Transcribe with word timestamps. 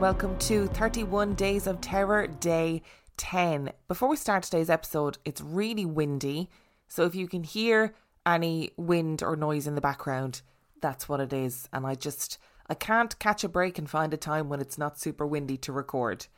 Welcome 0.00 0.38
to 0.38 0.66
31 0.68 1.34
Days 1.34 1.66
of 1.66 1.78
Terror 1.82 2.26
Day 2.26 2.80
10. 3.18 3.70
Before 3.86 4.08
we 4.08 4.16
start 4.16 4.42
today's 4.42 4.70
episode, 4.70 5.18
it's 5.26 5.42
really 5.42 5.84
windy, 5.84 6.48
so 6.88 7.04
if 7.04 7.14
you 7.14 7.28
can 7.28 7.44
hear 7.44 7.94
any 8.24 8.70
wind 8.78 9.22
or 9.22 9.36
noise 9.36 9.66
in 9.66 9.74
the 9.74 9.80
background, 9.82 10.40
that's 10.80 11.06
what 11.06 11.20
it 11.20 11.34
is. 11.34 11.68
And 11.70 11.86
I 11.86 11.96
just, 11.96 12.38
I 12.66 12.72
can't 12.72 13.18
catch 13.18 13.44
a 13.44 13.48
break 13.48 13.76
and 13.76 13.90
find 13.90 14.14
a 14.14 14.16
time 14.16 14.48
when 14.48 14.58
it's 14.58 14.78
not 14.78 14.98
super 14.98 15.26
windy 15.26 15.58
to 15.58 15.70
record. 15.70 16.28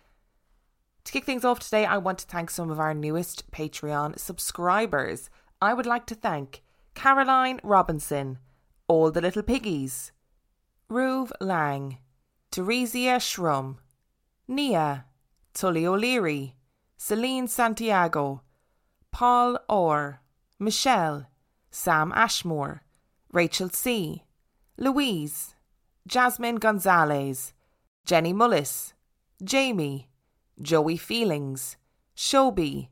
To 1.05 1.13
kick 1.13 1.25
things 1.25 1.45
off 1.45 1.61
today, 1.61 1.85
I 1.85 1.99
want 1.99 2.19
to 2.19 2.27
thank 2.27 2.51
some 2.51 2.69
of 2.69 2.81
our 2.81 2.95
newest 2.95 3.49
Patreon 3.53 4.19
subscribers. 4.19 5.31
I 5.61 5.73
would 5.73 5.87
like 5.87 6.07
to 6.07 6.17
thank 6.17 6.65
Caroline 6.97 7.61
Robinson, 7.63 8.39
All 8.89 9.13
the 9.13 9.21
Little 9.21 9.45
Piggies, 9.45 10.11
Ruve 10.89 11.33
Lang, 11.41 11.99
Teresia 12.53 13.17
Shrum, 13.17 13.79
Nia, 14.47 15.07
Tully 15.55 15.87
O'Leary, 15.87 16.55
Celine 16.99 17.49
Santiago, 17.49 18.43
Paul 19.11 19.59
Orr, 19.71 20.21
Michelle, 20.59 21.29
Sam 21.71 22.13
Ashmore, 22.15 22.83
Rachel 23.33 23.71
C., 23.71 24.25
Louise, 24.77 25.55
Jasmine 26.07 26.57
Gonzalez, 26.57 27.55
Jenny 28.05 28.35
Mullis, 28.35 28.93
Jamie, 29.43 30.11
Joey 30.61 30.99
Feelings, 30.99 31.79
Shobi, 32.15 32.89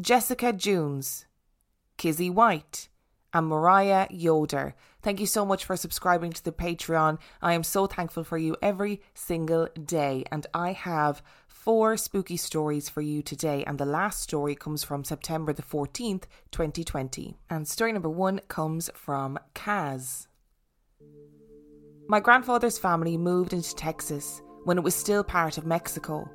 Jessica 0.00 0.50
Junes, 0.50 1.26
Kizzy 1.98 2.30
White, 2.30 2.88
and 3.34 3.48
Mariah 3.48 4.06
Yoder. 4.10 4.74
Thank 5.02 5.20
you 5.20 5.26
so 5.26 5.44
much 5.44 5.66
for 5.66 5.76
subscribing 5.76 6.32
to 6.32 6.42
the 6.42 6.52
Patreon. 6.52 7.18
I 7.42 7.52
am 7.52 7.64
so 7.64 7.86
thankful 7.86 8.24
for 8.24 8.38
you 8.38 8.56
every 8.62 9.02
single 9.12 9.68
day. 9.84 10.24
And 10.30 10.46
I 10.54 10.72
have 10.72 11.22
four 11.46 11.96
spooky 11.96 12.38
stories 12.38 12.88
for 12.88 13.02
you 13.02 13.20
today. 13.20 13.64
And 13.66 13.76
the 13.76 13.84
last 13.84 14.20
story 14.20 14.54
comes 14.54 14.84
from 14.84 15.04
September 15.04 15.52
the 15.52 15.62
14th, 15.62 16.22
2020. 16.52 17.36
And 17.50 17.68
story 17.68 17.92
number 17.92 18.08
one 18.08 18.40
comes 18.48 18.88
from 18.94 19.38
Kaz. 19.54 20.28
My 22.06 22.20
grandfather's 22.20 22.78
family 22.78 23.16
moved 23.16 23.52
into 23.52 23.74
Texas 23.74 24.42
when 24.64 24.78
it 24.78 24.84
was 24.84 24.94
still 24.94 25.24
part 25.24 25.58
of 25.58 25.66
Mexico 25.66 26.28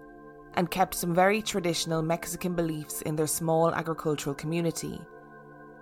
and 0.56 0.70
kept 0.70 0.96
some 0.96 1.14
very 1.14 1.42
traditional 1.42 2.02
Mexican 2.02 2.56
beliefs 2.56 3.02
in 3.04 3.16
their 3.16 3.28
small 3.28 3.74
agricultural 3.74 4.36
community. 4.36 5.00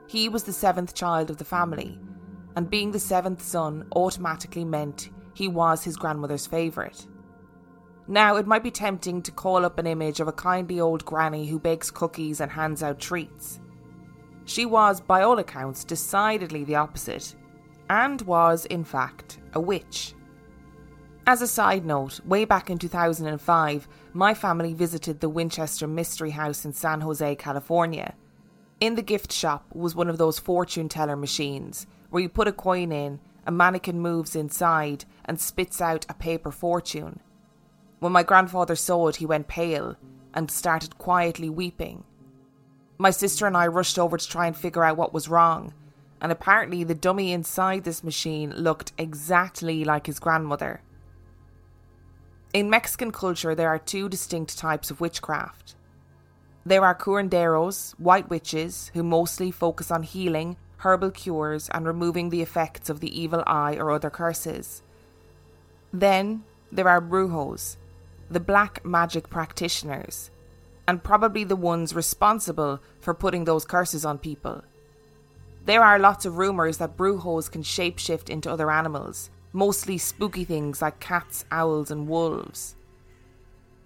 He 0.08 0.30
was 0.30 0.44
the 0.44 0.54
seventh 0.54 0.94
child 0.94 1.30
of 1.30 1.38
the 1.38 1.46
family, 1.46 2.00
and 2.56 2.70
being 2.70 2.92
the 2.92 3.00
seventh 3.00 3.42
son 3.42 3.86
automatically 3.94 4.64
meant 4.64 5.10
he 5.34 5.48
was 5.48 5.84
his 5.84 5.98
grandmother's 5.98 6.48
favourite. 6.48 7.06
Now, 8.08 8.38
it 8.38 8.48
might 8.48 8.64
be 8.64 8.72
tempting 8.72 9.22
to 9.24 9.32
call 9.32 9.66
up 9.66 9.78
an 9.78 9.86
image 9.86 10.22
of 10.22 10.30
a 10.30 10.34
kindly 10.34 10.80
old 10.80 11.04
granny 11.04 11.46
who 11.46 11.60
bakes 11.60 11.92
cookies 11.92 12.40
and 12.40 12.50
hands 12.50 12.82
out 12.82 13.00
treats. 13.00 13.60
She 14.46 14.66
was, 14.66 15.02
by 15.02 15.24
all 15.24 15.40
accounts, 15.40 15.84
decidedly 15.84 16.64
the 16.64 16.76
opposite, 16.76 17.36
and 17.90 18.22
was, 18.22 18.66
in 18.68 18.86
fact, 18.86 19.40
a 19.54 19.60
witch. 19.60 20.14
As 21.28 21.42
a 21.42 21.48
side 21.48 21.86
note, 21.86 22.22
way 22.26 22.46
back 22.46 22.70
in 22.70 22.78
2005, 22.78 23.88
my 24.14 24.34
family 24.34 24.74
visited 24.74 25.20
the 25.20 25.28
Winchester 25.28 25.86
Mystery 25.86 26.32
House 26.32 26.64
in 26.64 26.72
San 26.72 27.02
Jose, 27.02 27.36
California. 27.36 28.16
In 28.80 28.94
the 28.94 29.02
gift 29.02 29.32
shop 29.32 29.66
was 29.74 29.96
one 29.96 30.10
of 30.10 30.20
those 30.20 30.38
fortune 30.38 30.88
teller 30.88 31.16
machines 31.16 31.88
where 32.12 32.22
you 32.22 32.30
put 32.30 32.48
a 32.48 32.52
coin 32.52 32.92
in, 32.92 33.20
a 33.46 33.52
mannequin 33.52 34.00
moves 34.00 34.36
inside 34.36 35.06
and 35.26 35.40
spits 35.40 35.82
out 35.82 36.06
a 36.10 36.14
paper 36.14 36.52
fortune. 36.52 37.20
When 38.00 38.12
my 38.12 38.22
grandfather 38.22 38.76
saw 38.76 39.08
it, 39.08 39.16
he 39.16 39.26
went 39.26 39.48
pale 39.48 39.96
and 40.34 40.52
started 40.52 41.00
quietly 41.00 41.50
weeping. 41.50 42.04
My 43.00 43.10
sister 43.10 43.48
and 43.48 43.58
I 43.58 43.66
rushed 43.66 43.98
over 43.98 44.18
to 44.18 44.28
try 44.28 44.46
and 44.46 44.56
figure 44.56 44.84
out 44.84 44.98
what 44.98 45.14
was 45.14 45.28
wrong, 45.28 45.74
and 46.22 46.32
apparently 46.32 46.84
the 46.84 46.94
dummy 46.94 47.32
inside 47.32 47.84
this 47.84 48.04
machine 48.04 48.54
looked 48.56 48.92
exactly 49.00 49.84
like 49.84 50.06
his 50.06 50.20
grandmother. 50.20 50.82
In 52.54 52.70
Mexican 52.70 53.12
culture, 53.12 53.56
there 53.56 53.70
are 53.70 53.80
two 53.80 54.08
distinct 54.08 54.58
types 54.58 54.92
of 54.92 55.02
witchcraft. 55.02 55.76
There 56.68 56.84
are 56.84 56.94
curanderos, 56.94 57.94
white 57.98 58.30
witches, 58.30 58.92
who 58.94 59.02
mostly 59.02 59.52
focus 59.52 59.90
on 59.90 60.04
healing, 60.04 60.58
herbal 60.80 61.12
cures, 61.12 61.70
and 61.70 61.88
removing 61.88 62.30
the 62.30 62.42
effects 62.42 62.90
of 62.90 63.00
the 63.00 63.18
evil 63.18 63.42
eye 63.48 63.78
or 63.78 63.90
other 63.90 64.10
curses. 64.10 64.82
Then 65.94 66.44
there 66.70 66.90
are 66.90 67.00
brujos, 67.00 67.78
the 68.30 68.42
black 68.42 68.84
magic 68.84 69.30
practitioners, 69.30 70.30
and 70.86 71.02
probably 71.02 71.46
the 71.46 71.56
ones 71.56 71.96
responsible 71.96 72.82
for 73.00 73.14
putting 73.14 73.46
those 73.46 73.64
curses 73.64 74.04
on 74.04 74.18
people. 74.18 74.62
There 75.64 75.86
are 75.86 75.98
lots 75.98 76.26
of 76.26 76.38
rumours 76.38 76.80
that 76.80 76.98
brujos 76.98 77.50
can 77.50 77.64
shapeshift 77.64 78.30
into 78.30 78.52
other 78.52 78.70
animals, 78.70 79.30
mostly 79.54 79.98
spooky 79.98 80.44
things 80.44 80.82
like 80.82 81.00
cats, 81.00 81.46
owls, 81.50 81.92
and 81.92 82.10
wolves. 82.10 82.76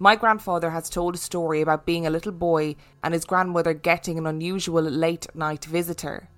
My 0.02 0.16
grandfather 0.16 0.70
has 0.70 0.90
told 0.90 1.14
a 1.14 1.18
story 1.18 1.60
about 1.60 1.86
being 1.86 2.08
a 2.08 2.10
little 2.10 2.32
boy 2.32 2.74
and 3.04 3.14
his 3.14 3.24
grandmother 3.24 3.72
getting 3.72 4.18
an 4.18 4.26
unusual 4.26 4.82
late 4.82 5.28
night 5.32 5.64
visitor. 5.64 6.28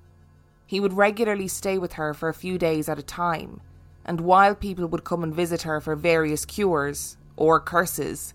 He 0.67 0.81
would 0.81 0.93
regularly 0.93 1.49
stay 1.49 1.79
with 1.79 1.95
her 1.95 2.13
for 2.13 2.29
a 2.29 2.35
few 2.35 2.59
days 2.59 2.91
at 2.91 2.99
a 2.99 3.03
time, 3.03 3.63
and 4.05 4.21
while 4.21 4.55
people 4.55 4.87
would 4.89 5.05
come 5.05 5.23
and 5.23 5.35
visit 5.35 5.63
her 5.63 5.81
for 5.81 5.97
various 5.97 6.45
cures 6.45 7.17
or 7.39 7.59
curses, 7.59 8.35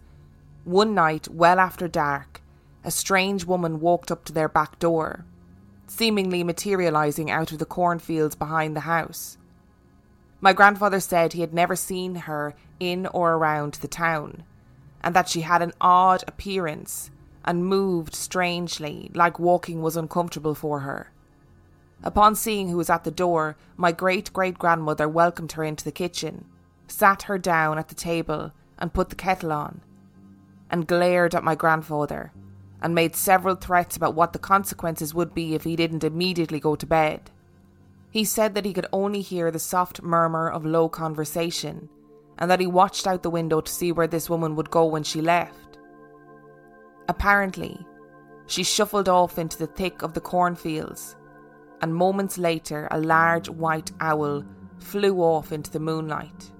one 0.63 0.95
night, 0.95 1.27
well 1.27 1.59
after 1.59 1.87
dark, 1.87 2.41
a 2.83 2.89
strange 2.89 3.45
woman 3.45 3.79
walked 3.79 4.09
up 4.09 4.25
to 4.25 4.33
their 4.33 4.49
back 4.49 4.79
door, 4.79 5.25
seemingly 5.85 6.43
materializing 6.43 7.29
out 7.29 7.51
of 7.51 7.59
the 7.59 7.65
cornfields 7.65 8.33
behind 8.33 8.75
the 8.75 8.79
house. 8.79 9.37
My 10.41 10.53
grandfather 10.53 10.99
said 10.99 11.33
he 11.33 11.41
had 11.41 11.53
never 11.53 11.75
seen 11.75 12.15
her 12.15 12.55
in 12.79 13.05
or 13.05 13.33
around 13.33 13.73
the 13.73 13.87
town, 13.87 14.43
and 15.01 15.15
that 15.15 15.29
she 15.29 15.41
had 15.41 15.61
an 15.61 15.73
odd 15.79 16.23
appearance 16.27 17.11
and 17.45 17.65
moved 17.65 18.13
strangely, 18.15 19.11
like 19.13 19.39
walking 19.39 19.81
was 19.81 19.97
uncomfortable 19.97 20.55
for 20.55 20.81
her. 20.81 21.11
Upon 22.03 22.35
seeing 22.35 22.69
who 22.69 22.77
was 22.77 22.89
at 22.89 23.03
the 23.03 23.11
door, 23.11 23.57
my 23.75 23.91
great 23.91 24.31
great 24.31 24.57
grandmother 24.57 25.07
welcomed 25.07 25.53
her 25.53 25.63
into 25.63 25.83
the 25.83 25.91
kitchen, 25.91 26.45
sat 26.87 27.23
her 27.23 27.37
down 27.37 27.77
at 27.77 27.89
the 27.89 27.95
table, 27.95 28.51
and 28.77 28.93
put 28.93 29.09
the 29.09 29.15
kettle 29.15 29.51
on, 29.51 29.81
and 30.69 30.87
glared 30.87 31.35
at 31.35 31.43
my 31.43 31.55
grandfather, 31.55 32.31
and 32.81 32.95
made 32.95 33.15
several 33.15 33.55
threats 33.55 33.97
about 33.97 34.15
what 34.15 34.31
the 34.33 34.39
consequences 34.39 35.13
would 35.13 35.33
be 35.33 35.55
if 35.55 35.63
he 35.65 35.75
didn't 35.75 36.03
immediately 36.03 36.59
go 36.59 36.75
to 36.75 36.85
bed. 36.85 37.31
He 38.11 38.23
said 38.23 38.55
that 38.55 38.65
he 38.65 38.73
could 38.73 38.87
only 38.93 39.21
hear 39.21 39.51
the 39.51 39.59
soft 39.59 40.01
murmur 40.01 40.49
of 40.49 40.65
low 40.65 40.87
conversation, 40.89 41.89
and 42.39 42.49
that 42.49 42.59
he 42.59 42.67
watched 42.67 43.05
out 43.05 43.21
the 43.21 43.29
window 43.29 43.61
to 43.61 43.71
see 43.71 43.91
where 43.91 44.07
this 44.07 44.29
woman 44.29 44.55
would 44.55 44.71
go 44.71 44.85
when 44.85 45.03
she 45.03 45.21
left. 45.21 45.77
Apparently, 47.07 47.85
she 48.47 48.63
shuffled 48.63 49.09
off 49.09 49.37
into 49.37 49.57
the 49.57 49.67
thick 49.67 50.01
of 50.01 50.13
the 50.13 50.21
cornfields, 50.21 51.15
and 51.81 51.93
moments 51.93 52.37
later, 52.37 52.87
a 52.91 52.99
large 52.99 53.49
white 53.49 53.91
owl 53.99 54.43
flew 54.79 55.19
off 55.19 55.51
into 55.51 55.69
the 55.69 55.79
moonlight. 55.79 56.51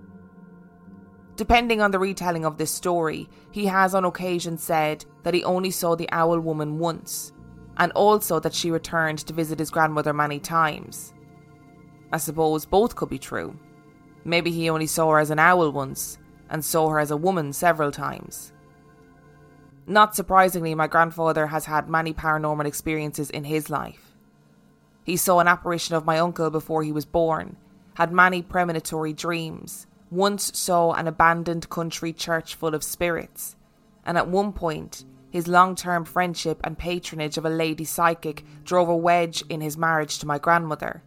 Depending 1.36 1.82
on 1.82 1.92
the 1.92 2.00
retelling 2.00 2.46
of 2.46 2.58
this 2.58 2.72
story, 2.72 3.30
he 3.52 3.66
has 3.66 3.96
on 3.96 4.04
occasion 4.04 4.58
said 4.58 5.06
that 5.24 5.34
he 5.34 5.44
only 5.46 5.72
saw 5.72 5.96
the 5.96 6.10
owl 6.12 6.40
woman 6.40 6.78
once, 6.80 7.32
and 7.78 7.94
also 7.94 8.40
that 8.42 8.54
she 8.54 8.72
returned 8.72 9.20
to 9.20 9.34
visit 9.34 9.60
his 9.60 9.70
grandmother 9.70 10.14
many 10.14 10.40
times. 10.40 11.14
I 12.12 12.18
suppose 12.18 12.66
both 12.66 12.96
could 12.96 13.10
be 13.10 13.20
true. 13.20 13.58
Maybe 14.30 14.52
he 14.52 14.70
only 14.70 14.86
saw 14.86 15.10
her 15.10 15.20
as 15.20 15.32
an 15.32 15.40
owl 15.40 15.72
once, 15.72 16.20
and 16.52 16.64
saw 16.64 16.90
her 16.90 17.00
as 17.00 17.10
a 17.10 17.18
woman 17.18 17.52
several 17.52 17.92
times. 17.92 18.54
Not 19.88 20.16
surprisingly, 20.16 20.76
my 20.76 20.86
grandfather 20.86 21.48
has 21.48 21.66
had 21.66 21.90
many 21.90 22.14
paranormal 22.14 22.66
experiences 22.66 23.32
in 23.32 23.46
his 23.46 23.72
life. 23.72 24.16
He 25.04 25.18
saw 25.18 25.40
an 25.40 25.48
apparition 25.48 25.96
of 25.96 26.06
my 26.06 26.20
uncle 26.20 26.52
before 26.52 26.84
he 26.84 26.92
was 26.92 27.06
born, 27.06 27.58
had 27.96 28.12
many 28.12 28.44
premonitory 28.44 29.14
dreams, 29.14 29.88
once 30.12 30.56
saw 30.56 30.94
an 30.94 31.08
abandoned 31.08 31.68
country 31.72 32.14
church 32.14 32.54
full 32.54 32.76
of 32.76 32.84
spirits, 32.84 33.56
and 34.06 34.16
at 34.16 34.28
one 34.28 34.54
point, 34.54 35.06
his 35.32 35.48
long 35.48 35.74
term 35.74 36.06
friendship 36.06 36.60
and 36.64 36.78
patronage 36.78 37.40
of 37.40 37.46
a 37.46 37.50
lady 37.50 37.84
psychic 37.84 38.46
drove 38.64 38.90
a 38.90 38.96
wedge 38.96 39.44
in 39.50 39.62
his 39.62 39.76
marriage 39.76 40.20
to 40.20 40.28
my 40.28 40.38
grandmother. 40.38 41.02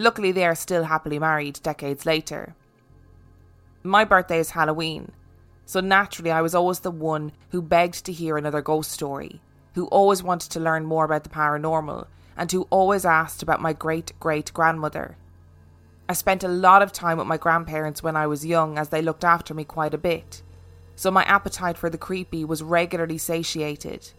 Luckily, 0.00 0.30
they 0.30 0.46
are 0.46 0.54
still 0.54 0.84
happily 0.84 1.18
married 1.18 1.60
decades 1.62 2.06
later. 2.06 2.54
My 3.82 4.04
birthday 4.04 4.38
is 4.38 4.50
Halloween, 4.50 5.10
so 5.66 5.80
naturally, 5.80 6.30
I 6.30 6.40
was 6.40 6.54
always 6.54 6.80
the 6.80 6.90
one 6.90 7.32
who 7.50 7.60
begged 7.60 8.06
to 8.06 8.12
hear 8.12 8.38
another 8.38 8.62
ghost 8.62 8.90
story, 8.90 9.42
who 9.74 9.86
always 9.88 10.22
wanted 10.22 10.50
to 10.52 10.60
learn 10.60 10.86
more 10.86 11.04
about 11.04 11.24
the 11.24 11.28
paranormal, 11.28 12.06
and 12.36 12.50
who 12.50 12.68
always 12.70 13.04
asked 13.04 13.42
about 13.42 13.60
my 13.60 13.72
great 13.72 14.12
great 14.20 14.52
grandmother. 14.54 15.16
I 16.08 16.14
spent 16.14 16.44
a 16.44 16.48
lot 16.48 16.80
of 16.80 16.92
time 16.92 17.18
with 17.18 17.26
my 17.26 17.36
grandparents 17.36 18.02
when 18.02 18.16
I 18.16 18.26
was 18.26 18.46
young 18.46 18.78
as 18.78 18.88
they 18.88 19.02
looked 19.02 19.24
after 19.24 19.52
me 19.52 19.64
quite 19.64 19.92
a 19.92 19.98
bit, 19.98 20.42
so 20.94 21.10
my 21.10 21.24
appetite 21.24 21.76
for 21.76 21.90
the 21.90 21.98
creepy 21.98 22.44
was 22.44 22.62
regularly 22.62 23.18
satiated. 23.18 24.12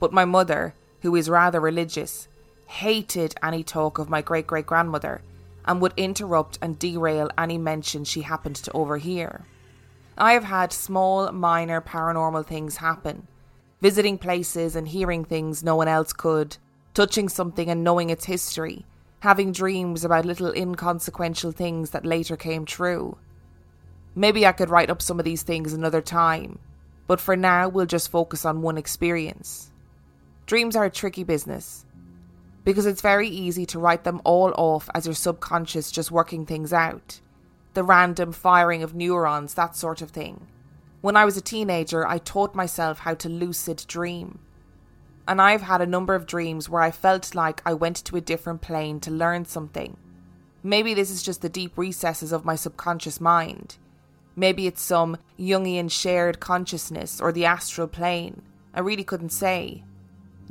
But 0.00 0.12
my 0.12 0.24
mother, 0.24 0.74
who 1.02 1.14
is 1.14 1.30
rather 1.30 1.60
religious, 1.60 2.28
hated 2.70 3.34
any 3.42 3.64
talk 3.64 3.98
of 3.98 4.08
my 4.08 4.22
great 4.22 4.46
great 4.46 4.66
grandmother 4.66 5.20
and 5.64 5.82
would 5.82 5.92
interrupt 5.96 6.58
and 6.62 6.78
derail 6.78 7.28
any 7.36 7.58
mention 7.58 8.04
she 8.04 8.22
happened 8.22 8.56
to 8.56 8.72
overhear. 8.72 9.44
I 10.16 10.32
have 10.34 10.44
had 10.44 10.72
small, 10.72 11.32
minor 11.32 11.80
paranormal 11.80 12.46
things 12.46 12.76
happen 12.76 13.26
visiting 13.80 14.18
places 14.18 14.76
and 14.76 14.88
hearing 14.88 15.24
things 15.24 15.64
no 15.64 15.74
one 15.74 15.88
else 15.88 16.12
could, 16.12 16.56
touching 16.94 17.28
something 17.28 17.70
and 17.70 17.82
knowing 17.82 18.10
its 18.10 18.26
history, 18.26 18.84
having 19.20 19.52
dreams 19.52 20.04
about 20.04 20.26
little 20.26 20.52
inconsequential 20.52 21.50
things 21.52 21.90
that 21.90 22.04
later 22.04 22.36
came 22.36 22.64
true. 22.64 23.16
Maybe 24.14 24.46
I 24.46 24.52
could 24.52 24.70
write 24.70 24.90
up 24.90 25.00
some 25.00 25.18
of 25.18 25.24
these 25.24 25.42
things 25.42 25.72
another 25.72 26.02
time, 26.02 26.58
but 27.06 27.20
for 27.20 27.36
now 27.36 27.68
we'll 27.68 27.86
just 27.86 28.10
focus 28.10 28.44
on 28.44 28.62
one 28.62 28.76
experience. 28.76 29.70
Dreams 30.46 30.76
are 30.76 30.84
a 30.84 30.90
tricky 30.90 31.24
business 31.24 31.86
because 32.64 32.86
it's 32.86 33.00
very 33.00 33.28
easy 33.28 33.64
to 33.66 33.78
write 33.78 34.04
them 34.04 34.20
all 34.24 34.52
off 34.56 34.88
as 34.94 35.06
your 35.06 35.14
subconscious 35.14 35.90
just 35.90 36.10
working 36.10 36.46
things 36.46 36.72
out 36.72 37.20
the 37.74 37.84
random 37.84 38.32
firing 38.32 38.82
of 38.82 38.94
neurons, 38.94 39.54
that 39.54 39.76
sort 39.76 40.02
of 40.02 40.10
thing. 40.10 40.48
When 41.00 41.16
I 41.16 41.24
was 41.24 41.36
a 41.36 41.40
teenager, 41.40 42.06
I 42.06 42.18
taught 42.18 42.54
myself 42.54 42.98
how 42.98 43.14
to 43.14 43.28
lucid 43.28 43.84
dream. 43.86 44.40
And 45.28 45.40
I've 45.40 45.62
had 45.62 45.80
a 45.80 45.86
number 45.86 46.14
of 46.14 46.26
dreams 46.26 46.68
where 46.68 46.82
I 46.82 46.90
felt 46.90 47.34
like 47.34 47.62
I 47.64 47.74
went 47.74 47.96
to 48.04 48.16
a 48.16 48.20
different 48.20 48.60
plane 48.60 49.00
to 49.00 49.10
learn 49.10 49.44
something. 49.44 49.96
Maybe 50.62 50.92
this 50.92 51.10
is 51.10 51.22
just 51.22 51.40
the 51.40 51.48
deep 51.48 51.78
recesses 51.78 52.32
of 52.32 52.44
my 52.44 52.56
subconscious 52.56 53.20
mind. 53.20 53.76
Maybe 54.36 54.66
it's 54.66 54.82
some 54.82 55.16
Jungian 55.38 55.90
shared 55.90 56.40
consciousness 56.40 57.20
or 57.20 57.32
the 57.32 57.46
astral 57.46 57.86
plane. 57.86 58.42
I 58.74 58.80
really 58.80 59.04
couldn't 59.04 59.30
say. 59.30 59.84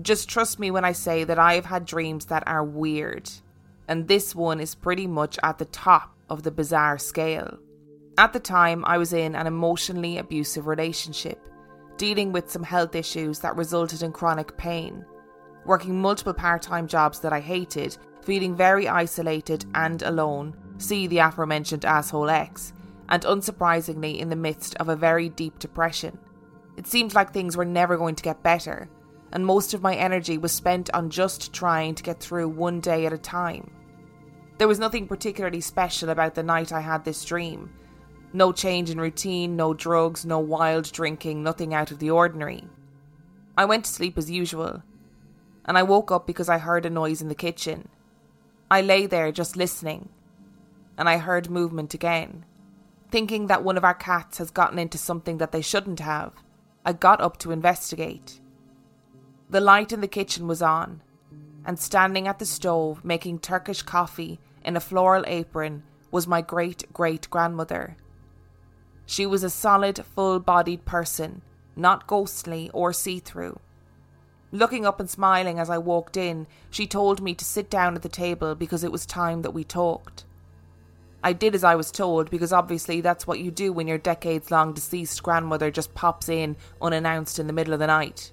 Just 0.01 0.29
trust 0.29 0.59
me 0.59 0.71
when 0.71 0.85
I 0.85 0.93
say 0.93 1.25
that 1.25 1.39
I 1.39 1.55
have 1.55 1.65
had 1.65 1.85
dreams 1.85 2.27
that 2.27 2.43
are 2.47 2.63
weird. 2.63 3.29
And 3.87 4.07
this 4.07 4.33
one 4.33 4.59
is 4.61 4.75
pretty 4.75 5.07
much 5.07 5.37
at 5.43 5.57
the 5.57 5.65
top 5.65 6.15
of 6.29 6.43
the 6.43 6.51
bizarre 6.51 6.97
scale. 6.97 7.57
At 8.17 8.33
the 8.33 8.39
time, 8.39 8.85
I 8.85 8.97
was 8.97 9.13
in 9.13 9.35
an 9.35 9.47
emotionally 9.47 10.17
abusive 10.17 10.67
relationship, 10.67 11.47
dealing 11.97 12.31
with 12.31 12.49
some 12.49 12.63
health 12.63 12.95
issues 12.95 13.39
that 13.39 13.55
resulted 13.55 14.03
in 14.03 14.11
chronic 14.11 14.55
pain, 14.57 15.05
working 15.65 16.01
multiple 16.01 16.33
part 16.33 16.61
time 16.61 16.87
jobs 16.87 17.19
that 17.19 17.33
I 17.33 17.39
hated, 17.39 17.97
feeling 18.21 18.55
very 18.55 18.87
isolated 18.87 19.65
and 19.73 20.01
alone, 20.01 20.55
see 20.77 21.07
the 21.07 21.19
aforementioned 21.19 21.83
asshole 21.83 22.29
ex, 22.29 22.73
and 23.09 23.23
unsurprisingly 23.23 24.19
in 24.19 24.29
the 24.29 24.35
midst 24.35 24.75
of 24.75 24.87
a 24.87 24.95
very 24.95 25.29
deep 25.29 25.59
depression. 25.59 26.17
It 26.77 26.87
seemed 26.87 27.15
like 27.15 27.33
things 27.33 27.57
were 27.57 27.65
never 27.65 27.97
going 27.97 28.15
to 28.15 28.23
get 28.23 28.43
better, 28.43 28.89
and 29.31 29.45
most 29.45 29.73
of 29.73 29.81
my 29.81 29.95
energy 29.95 30.37
was 30.37 30.51
spent 30.51 30.89
on 30.93 31.09
just 31.09 31.53
trying 31.53 31.95
to 31.95 32.03
get 32.03 32.19
through 32.19 32.49
one 32.49 32.79
day 32.79 33.05
at 33.05 33.13
a 33.13 33.17
time. 33.17 33.71
There 34.57 34.67
was 34.67 34.79
nothing 34.79 35.07
particularly 35.07 35.61
special 35.61 36.09
about 36.09 36.35
the 36.35 36.43
night 36.43 36.73
I 36.73 36.81
had 36.81 37.05
this 37.05 37.23
dream. 37.23 37.71
No 38.33 38.51
change 38.51 38.89
in 38.89 38.99
routine, 38.99 39.55
no 39.55 39.73
drugs, 39.73 40.25
no 40.25 40.39
wild 40.39 40.91
drinking, 40.91 41.43
nothing 41.43 41.73
out 41.73 41.91
of 41.91 41.99
the 41.99 42.11
ordinary. 42.11 42.63
I 43.57 43.65
went 43.65 43.85
to 43.85 43.91
sleep 43.91 44.17
as 44.17 44.29
usual, 44.29 44.83
and 45.65 45.77
I 45.77 45.83
woke 45.83 46.11
up 46.11 46.27
because 46.27 46.49
I 46.49 46.57
heard 46.57 46.85
a 46.85 46.89
noise 46.89 47.21
in 47.21 47.27
the 47.27 47.35
kitchen. 47.35 47.89
I 48.69 48.81
lay 48.81 49.05
there 49.05 49.31
just 49.31 49.55
listening, 49.55 50.09
and 50.97 51.07
I 51.07 51.17
heard 51.17 51.49
movement 51.49 51.93
again. 51.93 52.45
Thinking 53.09 53.47
that 53.47 53.63
one 53.63 53.77
of 53.77 53.83
our 53.83 53.95
cats 53.95 54.37
has 54.37 54.51
gotten 54.51 54.77
into 54.77 54.97
something 54.97 55.37
that 55.39 55.51
they 55.51 55.61
shouldn't 55.61 55.99
have, 55.99 56.33
I 56.85 56.93
got 56.93 57.21
up 57.21 57.37
to 57.37 57.51
investigate. 57.51 58.39
The 59.51 59.59
light 59.59 59.91
in 59.91 60.01
the 60.01 60.07
kitchen 60.07 60.47
was 60.47 60.61
on, 60.61 61.01
and 61.65 61.79
standing 61.79 62.27
at 62.27 62.37
the 62.37 62.45
stove 62.45 63.03
making 63.03 63.39
Turkish 63.39 63.81
coffee 63.81 64.39
in 64.63 64.77
a 64.77 64.79
floral 64.79 65.23
apron 65.25 65.81
was 66.11 66.27
my 66.27 66.41
great 66.41 66.91
great 66.93 67.27
grandmother. 67.31 67.97
She 69.07 69.25
was 69.25 69.43
a 69.43 69.49
solid, 69.49 70.05
full 70.13 70.39
bodied 70.39 70.85
person, 70.85 71.41
not 71.75 72.05
ghostly 72.05 72.69
or 72.75 72.93
see 72.93 73.17
through. 73.19 73.59
Looking 74.51 74.85
up 74.85 74.99
and 74.99 75.09
smiling 75.09 75.57
as 75.57 75.69
I 75.69 75.79
walked 75.79 76.15
in, 76.15 76.45
she 76.69 76.85
told 76.85 77.19
me 77.19 77.33
to 77.33 77.45
sit 77.45 77.71
down 77.71 77.95
at 77.95 78.03
the 78.03 78.09
table 78.09 78.53
because 78.53 78.83
it 78.83 78.91
was 78.91 79.07
time 79.07 79.41
that 79.41 79.53
we 79.53 79.63
talked. 79.63 80.25
I 81.23 81.33
did 81.33 81.55
as 81.55 81.63
I 81.63 81.73
was 81.73 81.91
told 81.91 82.29
because 82.29 82.53
obviously 82.53 83.01
that's 83.01 83.25
what 83.25 83.39
you 83.39 83.49
do 83.49 83.73
when 83.73 83.87
your 83.87 83.97
decades 83.97 84.51
long 84.51 84.73
deceased 84.73 85.23
grandmother 85.23 85.71
just 85.71 85.95
pops 85.95 86.29
in 86.29 86.55
unannounced 86.81 87.39
in 87.39 87.47
the 87.47 87.53
middle 87.53 87.73
of 87.73 87.79
the 87.79 87.87
night. 87.87 88.31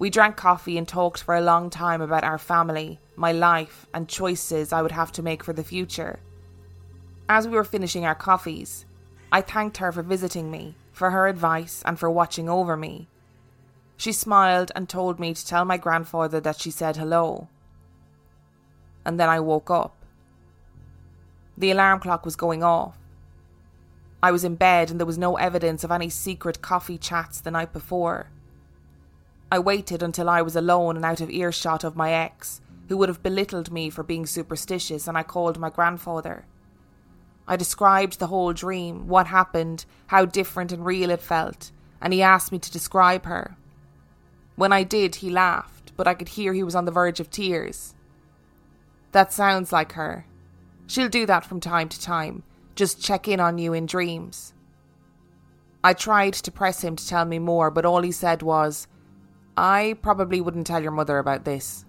We 0.00 0.08
drank 0.08 0.36
coffee 0.36 0.78
and 0.78 0.88
talked 0.88 1.22
for 1.22 1.34
a 1.34 1.42
long 1.42 1.68
time 1.68 2.00
about 2.00 2.24
our 2.24 2.38
family, 2.38 2.98
my 3.16 3.32
life, 3.32 3.86
and 3.92 4.08
choices 4.08 4.72
I 4.72 4.80
would 4.80 4.92
have 4.92 5.12
to 5.12 5.22
make 5.22 5.44
for 5.44 5.52
the 5.52 5.62
future. 5.62 6.20
As 7.28 7.46
we 7.46 7.54
were 7.54 7.64
finishing 7.64 8.06
our 8.06 8.14
coffees, 8.14 8.86
I 9.30 9.42
thanked 9.42 9.76
her 9.76 9.92
for 9.92 10.02
visiting 10.02 10.50
me, 10.50 10.74
for 10.90 11.10
her 11.10 11.28
advice, 11.28 11.82
and 11.84 11.98
for 11.98 12.10
watching 12.10 12.48
over 12.48 12.78
me. 12.78 13.08
She 13.98 14.10
smiled 14.10 14.72
and 14.74 14.88
told 14.88 15.20
me 15.20 15.34
to 15.34 15.46
tell 15.46 15.66
my 15.66 15.76
grandfather 15.76 16.40
that 16.40 16.58
she 16.58 16.70
said 16.70 16.96
hello. 16.96 17.48
And 19.04 19.20
then 19.20 19.28
I 19.28 19.38
woke 19.38 19.70
up. 19.70 19.94
The 21.58 21.72
alarm 21.72 22.00
clock 22.00 22.24
was 22.24 22.36
going 22.36 22.62
off. 22.62 22.96
I 24.22 24.32
was 24.32 24.44
in 24.44 24.54
bed 24.54 24.90
and 24.90 24.98
there 24.98 25.06
was 25.06 25.18
no 25.18 25.36
evidence 25.36 25.84
of 25.84 25.90
any 25.90 26.08
secret 26.08 26.62
coffee 26.62 26.96
chats 26.96 27.42
the 27.42 27.50
night 27.50 27.74
before. 27.74 28.30
I 29.50 29.58
waited 29.58 30.02
until 30.02 30.28
I 30.28 30.42
was 30.42 30.54
alone 30.54 30.96
and 30.96 31.04
out 31.04 31.20
of 31.20 31.30
earshot 31.30 31.82
of 31.82 31.96
my 31.96 32.12
ex, 32.12 32.60
who 32.88 32.96
would 32.96 33.08
have 33.08 33.22
belittled 33.22 33.72
me 33.72 33.90
for 33.90 34.02
being 34.02 34.26
superstitious, 34.26 35.08
and 35.08 35.18
I 35.18 35.22
called 35.22 35.58
my 35.58 35.70
grandfather. 35.70 36.44
I 37.48 37.56
described 37.56 38.18
the 38.18 38.28
whole 38.28 38.52
dream, 38.52 39.08
what 39.08 39.26
happened, 39.26 39.84
how 40.06 40.24
different 40.24 40.70
and 40.70 40.86
real 40.86 41.10
it 41.10 41.20
felt, 41.20 41.72
and 42.00 42.12
he 42.12 42.22
asked 42.22 42.52
me 42.52 42.60
to 42.60 42.70
describe 42.70 43.24
her. 43.26 43.56
When 44.54 44.72
I 44.72 44.84
did, 44.84 45.16
he 45.16 45.30
laughed, 45.30 45.92
but 45.96 46.06
I 46.06 46.14
could 46.14 46.28
hear 46.28 46.52
he 46.52 46.62
was 46.62 46.76
on 46.76 46.84
the 46.84 46.92
verge 46.92 47.18
of 47.18 47.30
tears. 47.30 47.94
That 49.12 49.32
sounds 49.32 49.72
like 49.72 49.92
her. 49.92 50.26
She'll 50.86 51.08
do 51.08 51.26
that 51.26 51.44
from 51.44 51.58
time 51.60 51.88
to 51.88 52.00
time, 52.00 52.44
just 52.76 53.02
check 53.02 53.26
in 53.26 53.40
on 53.40 53.58
you 53.58 53.72
in 53.72 53.86
dreams. 53.86 54.52
I 55.82 55.94
tried 55.94 56.34
to 56.34 56.52
press 56.52 56.82
him 56.82 56.94
to 56.94 57.06
tell 57.06 57.24
me 57.24 57.38
more, 57.38 57.70
but 57.70 57.84
all 57.84 58.02
he 58.02 58.12
said 58.12 58.42
was, 58.42 58.86
I 59.62 59.96
probably 60.00 60.40
wouldn't 60.40 60.66
tell 60.66 60.82
your 60.82 60.90
mother 60.90 61.18
about 61.18 61.44
this. 61.44 61.84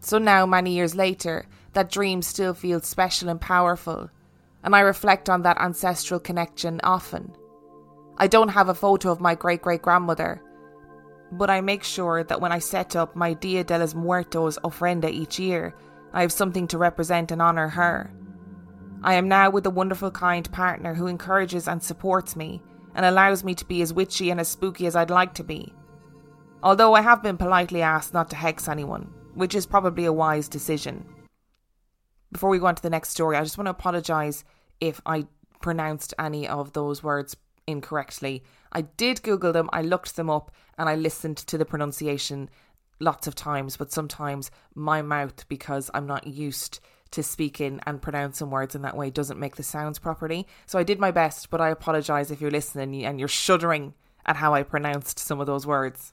So 0.00 0.18
now, 0.18 0.46
many 0.46 0.72
years 0.72 0.96
later, 0.96 1.46
that 1.74 1.92
dream 1.92 2.22
still 2.22 2.54
feels 2.54 2.88
special 2.88 3.28
and 3.28 3.40
powerful, 3.40 4.10
and 4.64 4.74
I 4.74 4.80
reflect 4.80 5.30
on 5.30 5.42
that 5.42 5.60
ancestral 5.60 6.18
connection 6.18 6.80
often. 6.82 7.36
I 8.16 8.26
don't 8.26 8.48
have 8.48 8.68
a 8.68 8.74
photo 8.74 9.12
of 9.12 9.20
my 9.20 9.36
great 9.36 9.62
great 9.62 9.80
grandmother, 9.80 10.42
but 11.30 11.50
I 11.50 11.60
make 11.60 11.84
sure 11.84 12.24
that 12.24 12.40
when 12.40 12.50
I 12.50 12.58
set 12.58 12.96
up 12.96 13.14
my 13.14 13.34
Dia 13.34 13.62
de 13.62 13.78
los 13.78 13.94
Muertos 13.94 14.58
ofrenda 14.64 15.08
each 15.08 15.38
year, 15.38 15.72
I 16.12 16.22
have 16.22 16.32
something 16.32 16.66
to 16.66 16.78
represent 16.78 17.30
and 17.30 17.40
honour 17.40 17.68
her. 17.68 18.12
I 19.04 19.14
am 19.14 19.28
now 19.28 19.50
with 19.50 19.66
a 19.66 19.70
wonderful, 19.70 20.10
kind 20.10 20.50
partner 20.50 20.94
who 20.94 21.06
encourages 21.06 21.68
and 21.68 21.80
supports 21.80 22.34
me 22.34 22.60
and 22.96 23.06
allows 23.06 23.44
me 23.44 23.54
to 23.54 23.64
be 23.64 23.82
as 23.82 23.94
witchy 23.94 24.30
and 24.30 24.40
as 24.40 24.48
spooky 24.48 24.88
as 24.88 24.96
I'd 24.96 25.10
like 25.10 25.34
to 25.34 25.44
be. 25.44 25.72
Although 26.62 26.92
I 26.92 27.00
have 27.00 27.22
been 27.22 27.38
politely 27.38 27.80
asked 27.80 28.12
not 28.12 28.28
to 28.30 28.36
hex 28.36 28.68
anyone, 28.68 29.10
which 29.34 29.54
is 29.54 29.64
probably 29.64 30.04
a 30.04 30.12
wise 30.12 30.46
decision. 30.46 31.06
Before 32.30 32.50
we 32.50 32.58
go 32.58 32.66
on 32.66 32.74
to 32.74 32.82
the 32.82 32.90
next 32.90 33.10
story, 33.10 33.36
I 33.36 33.42
just 33.42 33.56
want 33.56 33.66
to 33.66 33.70
apologise 33.70 34.44
if 34.78 35.00
I 35.06 35.26
pronounced 35.62 36.12
any 36.18 36.46
of 36.46 36.74
those 36.74 37.02
words 37.02 37.34
incorrectly. 37.66 38.44
I 38.72 38.82
did 38.82 39.22
Google 39.22 39.52
them, 39.52 39.70
I 39.72 39.80
looked 39.80 40.16
them 40.16 40.28
up, 40.28 40.54
and 40.76 40.88
I 40.88 40.96
listened 40.96 41.38
to 41.38 41.56
the 41.56 41.64
pronunciation 41.64 42.50
lots 43.00 43.26
of 43.26 43.34
times, 43.34 43.78
but 43.78 43.90
sometimes 43.90 44.50
my 44.74 45.00
mouth, 45.00 45.48
because 45.48 45.90
I'm 45.94 46.06
not 46.06 46.26
used 46.26 46.80
to 47.12 47.22
speaking 47.22 47.80
and 47.86 48.02
pronouncing 48.02 48.50
words 48.50 48.74
in 48.74 48.82
that 48.82 48.96
way, 48.96 49.08
doesn't 49.08 49.40
make 49.40 49.56
the 49.56 49.62
sounds 49.62 49.98
properly. 49.98 50.46
So 50.66 50.78
I 50.78 50.84
did 50.84 51.00
my 51.00 51.10
best, 51.10 51.48
but 51.48 51.62
I 51.62 51.70
apologise 51.70 52.30
if 52.30 52.42
you're 52.42 52.50
listening 52.50 53.04
and 53.06 53.18
you're 53.18 53.28
shuddering 53.28 53.94
at 54.26 54.36
how 54.36 54.52
I 54.52 54.62
pronounced 54.62 55.18
some 55.18 55.40
of 55.40 55.46
those 55.46 55.66
words. 55.66 56.12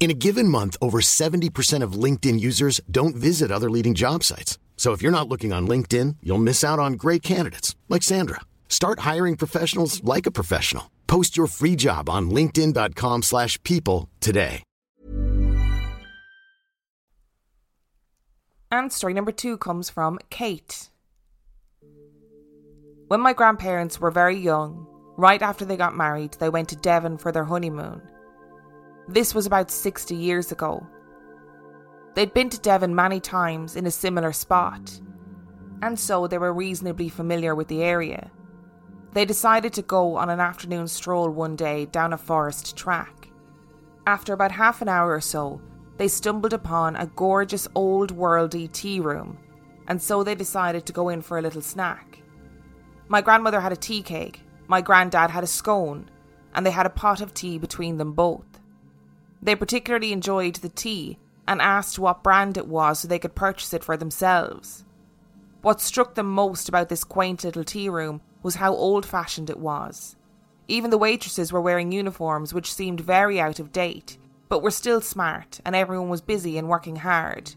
In 0.00 0.10
a 0.10 0.14
given 0.14 0.48
month, 0.48 0.78
over 0.80 1.02
70% 1.02 1.82
of 1.82 1.92
LinkedIn 1.92 2.40
users 2.40 2.80
don't 2.90 3.14
visit 3.14 3.52
other 3.52 3.68
leading 3.68 3.94
job 3.94 4.24
sites. 4.24 4.58
So 4.78 4.92
if 4.92 5.02
you're 5.02 5.12
not 5.12 5.28
looking 5.28 5.52
on 5.52 5.68
LinkedIn, 5.68 6.16
you'll 6.22 6.38
miss 6.38 6.64
out 6.64 6.78
on 6.78 6.94
great 6.94 7.22
candidates 7.22 7.76
like 7.90 8.02
Sandra. 8.02 8.40
Start 8.66 9.00
hiring 9.00 9.36
professionals 9.36 10.02
like 10.02 10.24
a 10.24 10.30
professional. 10.30 10.90
Post 11.06 11.36
your 11.36 11.46
free 11.46 11.76
job 11.76 12.08
on 12.08 12.30
linkedin.com/people 12.30 14.08
today. 14.20 14.62
And 18.72 18.92
story 18.92 19.12
number 19.12 19.32
2 19.32 19.58
comes 19.58 19.90
from 19.90 20.18
Kate. 20.30 20.88
When 23.08 23.20
my 23.20 23.34
grandparents 23.34 24.00
were 24.00 24.12
very 24.12 24.38
young, 24.38 24.86
right 25.18 25.42
after 25.42 25.66
they 25.66 25.76
got 25.76 25.94
married, 25.94 26.36
they 26.38 26.48
went 26.48 26.68
to 26.70 26.76
Devon 26.76 27.18
for 27.18 27.32
their 27.32 27.44
honeymoon. 27.44 28.00
This 29.10 29.34
was 29.34 29.44
about 29.44 29.72
60 29.72 30.14
years 30.14 30.52
ago. 30.52 30.86
They'd 32.14 32.32
been 32.32 32.48
to 32.50 32.60
Devon 32.60 32.94
many 32.94 33.18
times 33.18 33.74
in 33.74 33.84
a 33.84 33.90
similar 33.90 34.32
spot, 34.32 35.00
and 35.82 35.98
so 35.98 36.28
they 36.28 36.38
were 36.38 36.52
reasonably 36.52 37.08
familiar 37.08 37.56
with 37.56 37.66
the 37.66 37.82
area. 37.82 38.30
They 39.12 39.24
decided 39.24 39.72
to 39.72 39.82
go 39.82 40.14
on 40.14 40.30
an 40.30 40.38
afternoon 40.38 40.86
stroll 40.86 41.28
one 41.28 41.56
day 41.56 41.86
down 41.86 42.12
a 42.12 42.16
forest 42.16 42.76
track. 42.76 43.32
After 44.06 44.32
about 44.32 44.52
half 44.52 44.80
an 44.80 44.88
hour 44.88 45.12
or 45.12 45.20
so, 45.20 45.60
they 45.96 46.06
stumbled 46.06 46.52
upon 46.52 46.94
a 46.94 47.10
gorgeous 47.16 47.66
old 47.74 48.16
worldy 48.16 48.70
tea 48.70 49.00
room, 49.00 49.38
and 49.88 50.00
so 50.00 50.22
they 50.22 50.36
decided 50.36 50.86
to 50.86 50.92
go 50.92 51.08
in 51.08 51.20
for 51.20 51.36
a 51.36 51.42
little 51.42 51.62
snack. 51.62 52.22
My 53.08 53.22
grandmother 53.22 53.60
had 53.60 53.72
a 53.72 53.76
tea 53.76 54.02
cake, 54.02 54.42
my 54.68 54.80
granddad 54.80 55.32
had 55.32 55.42
a 55.42 55.48
scone, 55.48 56.08
and 56.54 56.64
they 56.64 56.70
had 56.70 56.86
a 56.86 56.90
pot 56.90 57.20
of 57.20 57.34
tea 57.34 57.58
between 57.58 57.96
them 57.96 58.12
both. 58.12 58.49
They 59.42 59.56
particularly 59.56 60.12
enjoyed 60.12 60.56
the 60.56 60.68
tea 60.68 61.18
and 61.46 61.60
asked 61.60 61.98
what 61.98 62.22
brand 62.22 62.56
it 62.56 62.68
was 62.68 63.00
so 63.00 63.08
they 63.08 63.18
could 63.18 63.34
purchase 63.34 63.72
it 63.72 63.82
for 63.82 63.96
themselves. 63.96 64.84
What 65.62 65.80
struck 65.80 66.14
them 66.14 66.30
most 66.30 66.68
about 66.68 66.88
this 66.88 67.04
quaint 67.04 67.44
little 67.44 67.64
tea 67.64 67.88
room 67.88 68.20
was 68.42 68.56
how 68.56 68.74
old 68.74 69.04
fashioned 69.04 69.50
it 69.50 69.58
was. 69.58 70.16
Even 70.68 70.90
the 70.90 70.98
waitresses 70.98 71.52
were 71.52 71.60
wearing 71.60 71.92
uniforms 71.92 72.54
which 72.54 72.72
seemed 72.72 73.00
very 73.00 73.40
out 73.40 73.58
of 73.58 73.72
date, 73.72 74.18
but 74.48 74.62
were 74.62 74.70
still 74.70 75.00
smart, 75.00 75.60
and 75.64 75.74
everyone 75.74 76.08
was 76.08 76.20
busy 76.20 76.56
and 76.56 76.68
working 76.68 76.96
hard. 76.96 77.54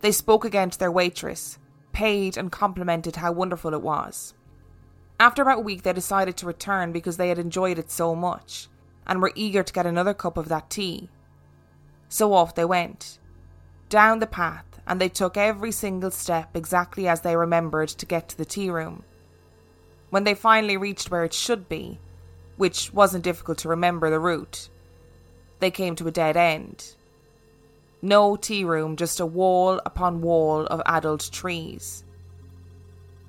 They 0.00 0.12
spoke 0.12 0.44
again 0.44 0.70
to 0.70 0.78
their 0.78 0.90
waitress, 0.92 1.58
paid 1.92 2.36
and 2.36 2.50
complimented 2.50 3.16
how 3.16 3.32
wonderful 3.32 3.72
it 3.72 3.82
was. 3.82 4.34
After 5.20 5.42
about 5.42 5.58
a 5.58 5.62
week, 5.62 5.82
they 5.82 5.92
decided 5.92 6.36
to 6.38 6.46
return 6.46 6.92
because 6.92 7.16
they 7.16 7.28
had 7.28 7.38
enjoyed 7.38 7.78
it 7.78 7.90
so 7.90 8.14
much 8.14 8.68
and 9.06 9.20
were 9.20 9.32
eager 9.34 9.62
to 9.62 9.72
get 9.72 9.86
another 9.86 10.14
cup 10.14 10.36
of 10.36 10.48
that 10.48 10.70
tea. 10.70 11.08
So 12.08 12.32
off 12.32 12.54
they 12.54 12.64
went, 12.64 13.18
down 13.88 14.18
the 14.18 14.26
path, 14.26 14.64
and 14.86 15.00
they 15.00 15.08
took 15.08 15.36
every 15.36 15.72
single 15.72 16.10
step 16.10 16.56
exactly 16.56 17.08
as 17.08 17.20
they 17.20 17.36
remembered 17.36 17.88
to 17.88 18.06
get 18.06 18.28
to 18.28 18.36
the 18.36 18.44
tea 18.44 18.70
room. 18.70 19.02
When 20.10 20.24
they 20.24 20.34
finally 20.34 20.76
reached 20.76 21.10
where 21.10 21.24
it 21.24 21.32
should 21.32 21.68
be, 21.68 21.98
which 22.56 22.92
wasn't 22.92 23.24
difficult 23.24 23.58
to 23.58 23.68
remember 23.68 24.10
the 24.10 24.20
route, 24.20 24.68
they 25.60 25.70
came 25.70 25.96
to 25.96 26.08
a 26.08 26.12
dead 26.12 26.36
end. 26.36 26.94
No 28.02 28.36
tea 28.36 28.64
room, 28.64 28.96
just 28.96 29.18
a 29.18 29.26
wall 29.26 29.80
upon 29.86 30.20
wall 30.20 30.66
of 30.66 30.82
adult 30.86 31.30
trees. 31.32 32.04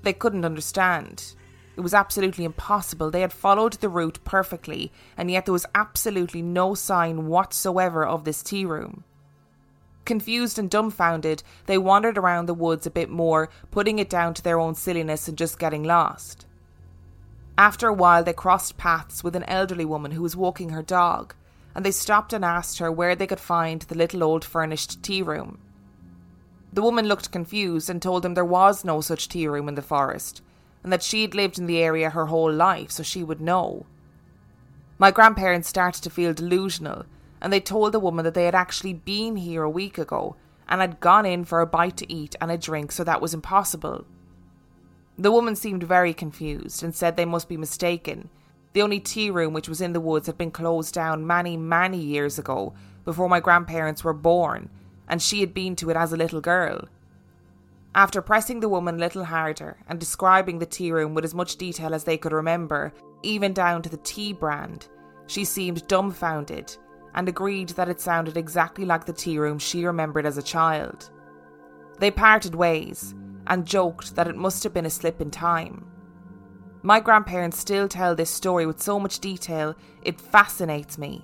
They 0.03 0.13
couldn't 0.13 0.45
understand. 0.45 1.33
It 1.75 1.81
was 1.81 1.93
absolutely 1.93 2.45
impossible. 2.45 3.11
They 3.11 3.21
had 3.21 3.33
followed 3.33 3.73
the 3.73 3.89
route 3.89 4.19
perfectly, 4.23 4.91
and 5.17 5.29
yet 5.29 5.45
there 5.45 5.53
was 5.53 5.65
absolutely 5.75 6.41
no 6.41 6.73
sign 6.73 7.27
whatsoever 7.27 8.05
of 8.05 8.23
this 8.23 8.41
tea 8.41 8.65
room. 8.65 9.03
Confused 10.05 10.59
and 10.59 10.69
dumbfounded, 10.69 11.43
they 11.65 11.77
wandered 11.77 12.17
around 12.17 12.45
the 12.45 12.53
woods 12.53 12.85
a 12.85 12.91
bit 12.91 13.09
more, 13.09 13.49
putting 13.71 13.99
it 13.99 14.09
down 14.09 14.33
to 14.35 14.41
their 14.41 14.59
own 14.59 14.75
silliness 14.75 15.27
and 15.27 15.37
just 15.37 15.59
getting 15.59 15.83
lost. 15.83 16.45
After 17.57 17.87
a 17.87 17.93
while, 17.93 18.23
they 18.23 18.33
crossed 18.33 18.77
paths 18.77 19.23
with 19.23 19.35
an 19.35 19.43
elderly 19.43 19.85
woman 19.85 20.11
who 20.11 20.21
was 20.21 20.35
walking 20.35 20.69
her 20.69 20.83
dog, 20.83 21.33
and 21.73 21.83
they 21.83 21.91
stopped 21.91 22.33
and 22.33 22.45
asked 22.45 22.79
her 22.79 22.91
where 22.91 23.15
they 23.15 23.27
could 23.27 23.39
find 23.39 23.81
the 23.81 23.95
little 23.95 24.23
old 24.23 24.45
furnished 24.45 25.01
tea 25.01 25.21
room. 25.21 25.57
The 26.71 26.83
woman 26.83 27.07
looked 27.07 27.31
confused 27.31 27.89
and 27.89 28.01
told 28.01 28.23
them 28.23 28.33
there 28.33 28.45
was 28.45 28.85
no 28.85 29.01
such 29.01 29.27
tea 29.29 29.47
room 29.47 29.67
in 29.67 29.75
the 29.75 29.81
forest, 29.81 30.41
and 30.85 30.93
that 30.93 31.01
she'd 31.01 31.33
lived 31.33 31.57
in 31.57 31.65
the 31.65 31.79
area 31.79 32.11
her 32.11 32.27
whole 32.27 32.53
life, 32.53 32.91
so 32.91 33.01
she 33.01 33.23
would 33.23 33.41
know. 33.41 33.87
My 34.99 35.09
grandparents 35.09 35.67
started 35.67 36.03
to 36.03 36.11
feel 36.11 36.31
delusional, 36.31 37.07
and 37.41 37.51
they 37.51 37.59
told 37.59 37.91
the 37.91 37.99
woman 37.99 38.23
that 38.23 38.35
they 38.35 38.45
had 38.45 38.53
actually 38.53 38.93
been 38.93 39.35
here 39.35 39.63
a 39.63 39.69
week 39.69 39.97
ago 39.97 40.35
and 40.69 40.81
had 40.81 40.99
gone 40.99 41.25
in 41.25 41.43
for 41.43 41.59
a 41.59 41.65
bite 41.65 41.97
to 41.97 42.13
eat 42.13 42.35
and 42.39 42.51
a 42.51 42.57
drink, 42.59 42.91
so 42.91 43.03
that 43.03 43.19
was 43.19 43.33
impossible. 43.33 44.05
The 45.17 45.31
woman 45.31 45.55
seemed 45.55 45.81
very 45.81 46.13
confused 46.13 46.83
and 46.83 46.93
said 46.93 47.17
they 47.17 47.25
must 47.25 47.49
be 47.49 47.57
mistaken. 47.57 48.29
The 48.73 48.83
only 48.83 48.99
tea 48.99 49.31
room 49.31 49.53
which 49.53 49.67
was 49.67 49.81
in 49.81 49.93
the 49.93 49.99
woods 49.99 50.27
had 50.27 50.37
been 50.37 50.51
closed 50.51 50.93
down 50.93 51.25
many, 51.25 51.57
many 51.57 51.97
years 51.97 52.37
ago, 52.37 52.75
before 53.05 53.27
my 53.27 53.39
grandparents 53.39 54.03
were 54.03 54.13
born, 54.13 54.69
and 55.07 55.19
she 55.19 55.39
had 55.39 55.51
been 55.51 55.75
to 55.77 55.89
it 55.89 55.97
as 55.97 56.13
a 56.13 56.17
little 56.17 56.41
girl. 56.41 56.87
After 57.95 58.21
pressing 58.21 58.59
the 58.59 58.67
woman 58.67 58.95
a 58.95 58.97
little 58.97 59.23
harder 59.23 59.77
and 59.87 59.97
describing 59.97 60.59
the 60.59 60.65
tea 60.65 60.91
room 60.91 61.13
with 61.13 61.23
as 61.23 61.33
much 61.33 61.55
detail 61.55 61.95
as 61.95 62.03
they 62.03 62.17
could 62.17 62.33
remember, 62.33 62.91
even 63.23 63.53
down 63.53 63.81
to 63.83 63.89
the 63.89 63.95
tea 64.03 64.33
brand, 64.33 64.89
she 65.27 65.45
seemed 65.45 65.87
dumbfounded 65.87 66.75
and 67.13 67.29
agreed 67.29 67.69
that 67.69 67.87
it 67.87 68.01
sounded 68.01 68.35
exactly 68.35 68.83
like 68.83 69.05
the 69.05 69.13
tea 69.13 69.39
room 69.39 69.57
she 69.57 69.85
remembered 69.85 70.25
as 70.25 70.37
a 70.37 70.43
child. 70.43 71.09
They 71.97 72.11
parted 72.11 72.53
ways 72.53 73.15
and 73.47 73.65
joked 73.65 74.13
that 74.15 74.27
it 74.27 74.35
must 74.35 74.61
have 74.65 74.73
been 74.73 74.85
a 74.85 74.89
slip 74.89 75.21
in 75.21 75.31
time. 75.31 75.87
My 76.83 76.99
grandparents 76.99 77.57
still 77.57 77.87
tell 77.87 78.13
this 78.13 78.29
story 78.29 78.65
with 78.65 78.81
so 78.81 78.99
much 78.99 79.19
detail, 79.19 79.73
it 80.01 80.19
fascinates 80.19 80.97
me. 80.97 81.23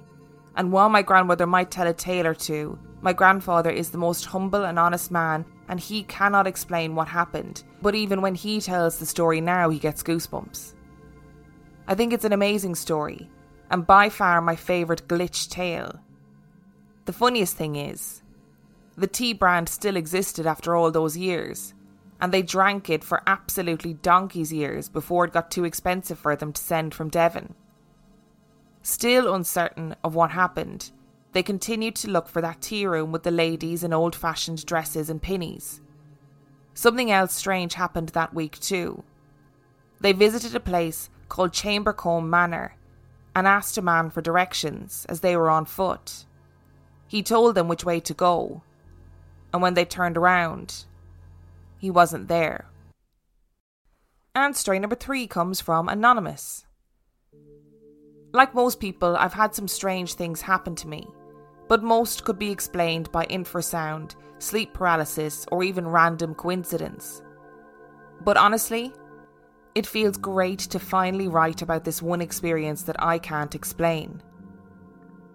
And 0.56 0.72
while 0.72 0.88
my 0.88 1.01
grandmother 1.01 1.46
might 1.46 1.70
tell 1.70 1.88
a 1.88 1.94
tale 1.94 2.28
or 2.28 2.34
two, 2.34 2.80
my 3.01 3.12
grandfather 3.12 3.70
is 3.70 3.90
the 3.90 3.98
most 3.98 4.25
humble 4.25 4.63
and 4.63 4.80
honest 4.80 5.12
man 5.12 5.44
and 5.72 5.80
he 5.80 6.04
cannot 6.04 6.48
explain 6.48 6.96
what 6.96 7.08
happened, 7.08 7.63
but 7.82 7.96
even 7.96 8.22
when 8.22 8.36
he 8.36 8.60
tells 8.60 9.00
the 9.00 9.06
story 9.06 9.40
now, 9.40 9.70
he 9.70 9.80
gets 9.80 10.04
goosebumps. 10.04 10.74
I 11.88 11.96
think 11.96 12.12
it's 12.12 12.25
an 12.25 12.34
amazing 12.34 12.75
story, 12.75 13.30
and 13.70 13.88
by 13.88 14.10
far 14.10 14.42
my 14.42 14.58
favourite 14.58 15.08
glitch 15.08 15.50
tale. 15.50 15.98
The 17.06 17.13
funniest 17.13 17.56
thing 17.56 17.78
is, 17.78 18.22
the 18.98 19.08
tea 19.08 19.32
brand 19.32 19.70
still 19.70 19.96
existed 19.96 20.46
after 20.46 20.75
all 20.75 20.92
those 20.92 21.16
years, 21.16 21.74
and 22.20 22.34
they 22.34 22.42
drank 22.42 22.90
it 22.90 23.01
for 23.01 23.24
absolutely 23.25 23.94
donkey's 23.94 24.51
years 24.51 24.90
before 24.90 25.24
it 25.24 25.32
got 25.32 25.50
too 25.50 25.63
expensive 25.63 26.20
for 26.20 26.36
them 26.36 26.51
to 26.51 26.62
send 26.62 26.94
from 26.94 27.08
Devon. 27.08 27.56
Still 28.84 29.34
uncertain 29.34 29.96
of 30.04 30.16
what 30.16 30.32
happened, 30.32 30.92
they 31.34 31.44
continued 31.44 31.96
to 31.96 32.10
look 32.10 32.28
for 32.28 32.42
that 32.42 32.62
tea 32.62 32.86
room 32.86 33.12
with 33.12 33.24
the 33.24 33.32
ladies 33.32 33.84
in 33.84 33.94
old 33.94 34.16
fashioned 34.16 34.66
dresses 34.66 35.10
and 35.10 35.22
pinnies. 35.22 35.80
Something 36.74 37.12
else 37.12 37.34
strange 37.34 37.74
happened 37.74 38.10
that 38.10 38.34
week, 38.34 38.60
too. 38.60 39.04
They 40.00 40.14
visited 40.14 40.56
a 40.56 40.60
place 40.60 41.10
called 41.30 41.54
Chambercombe 41.54 42.30
Manor 42.30 42.76
and 43.36 43.48
asked 43.48 43.78
a 43.78 43.82
man 43.82 44.10
for 44.10 44.22
directions 44.22 45.06
as 45.08 45.22
they 45.22 45.38
were 45.38 45.50
on 45.50 45.66
foot. 45.66 46.26
He 47.08 47.24
told 47.24 47.56
them 47.56 47.68
which 47.68 47.86
way 47.86 48.00
to 48.02 48.14
go, 48.14 48.64
and 49.54 49.62
when 49.62 49.74
they 49.74 49.86
turned 49.86 50.18
around, 50.18 50.86
he 51.78 51.90
wasn't 51.90 52.28
there. 52.28 52.66
And 54.34 54.56
story 54.56 54.80
number 54.80 54.96
three 54.96 55.28
comes 55.28 55.60
from 55.60 55.90
Anonymous. 55.90 56.66
Like 58.34 58.56
most 58.56 58.80
people, 58.80 59.18
I've 59.18 59.34
had 59.34 59.54
some 59.54 59.68
strange 59.68 60.14
things 60.14 60.42
happen 60.42 60.76
to 60.78 60.88
me, 60.88 61.08
but 61.72 61.82
most 61.82 62.25
could 62.25 62.38
be 62.38 62.51
explained 62.51 63.10
by 63.13 63.25
infrasound, 63.28 64.16
sleep 64.40 64.74
paralysis, 64.74 65.46
or 65.54 65.63
even 65.63 65.88
random 65.88 66.36
coincidence. 66.36 67.22
But 68.25 68.36
honestly, 68.36 68.92
it 69.74 69.88
feels 69.88 70.18
great 70.18 70.60
to 70.60 70.80
finally 70.80 71.30
write 71.30 71.62
about 71.62 71.86
this 71.86 72.01
one 72.01 72.20
experience 72.20 72.84
that 72.84 73.01
I 73.01 73.20
can't 73.20 73.56
explain. 73.56 74.22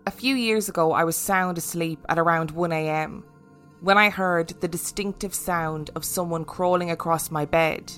A 0.07 0.11
few 0.11 0.35
years 0.35 0.69
ago, 0.69 0.93
I 0.93 1.05
was 1.05 1.16
sound 1.16 1.57
asleep 1.57 2.05
at 2.11 2.19
around 2.19 2.52
1am 2.52 3.23
when 3.81 3.97
I 3.97 4.11
heard 4.11 4.49
the 4.61 4.69
distinctive 4.69 5.33
sound 5.33 5.88
of 5.97 6.05
someone 6.05 6.45
crawling 6.45 6.90
across 6.90 7.31
my 7.31 7.47
bed. 7.47 7.90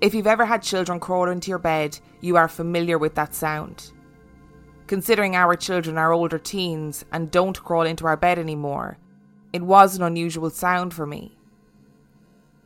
If 0.00 0.14
you've 0.14 0.26
ever 0.26 0.46
had 0.46 0.62
children 0.62 0.98
crawl 0.98 1.28
into 1.28 1.48
your 1.48 1.60
bed, 1.60 1.96
you 2.20 2.36
are 2.36 2.48
familiar 2.48 2.98
with 2.98 3.14
that 3.14 3.36
sound. 3.36 3.92
Considering 4.88 5.36
our 5.36 5.54
children 5.54 5.98
are 5.98 6.14
older 6.14 6.38
teens 6.38 7.04
and 7.12 7.30
don't 7.30 7.62
crawl 7.62 7.82
into 7.82 8.06
our 8.06 8.16
bed 8.16 8.38
anymore, 8.38 8.96
it 9.52 9.60
was 9.60 9.94
an 9.94 10.02
unusual 10.02 10.48
sound 10.48 10.94
for 10.94 11.06
me. 11.06 11.36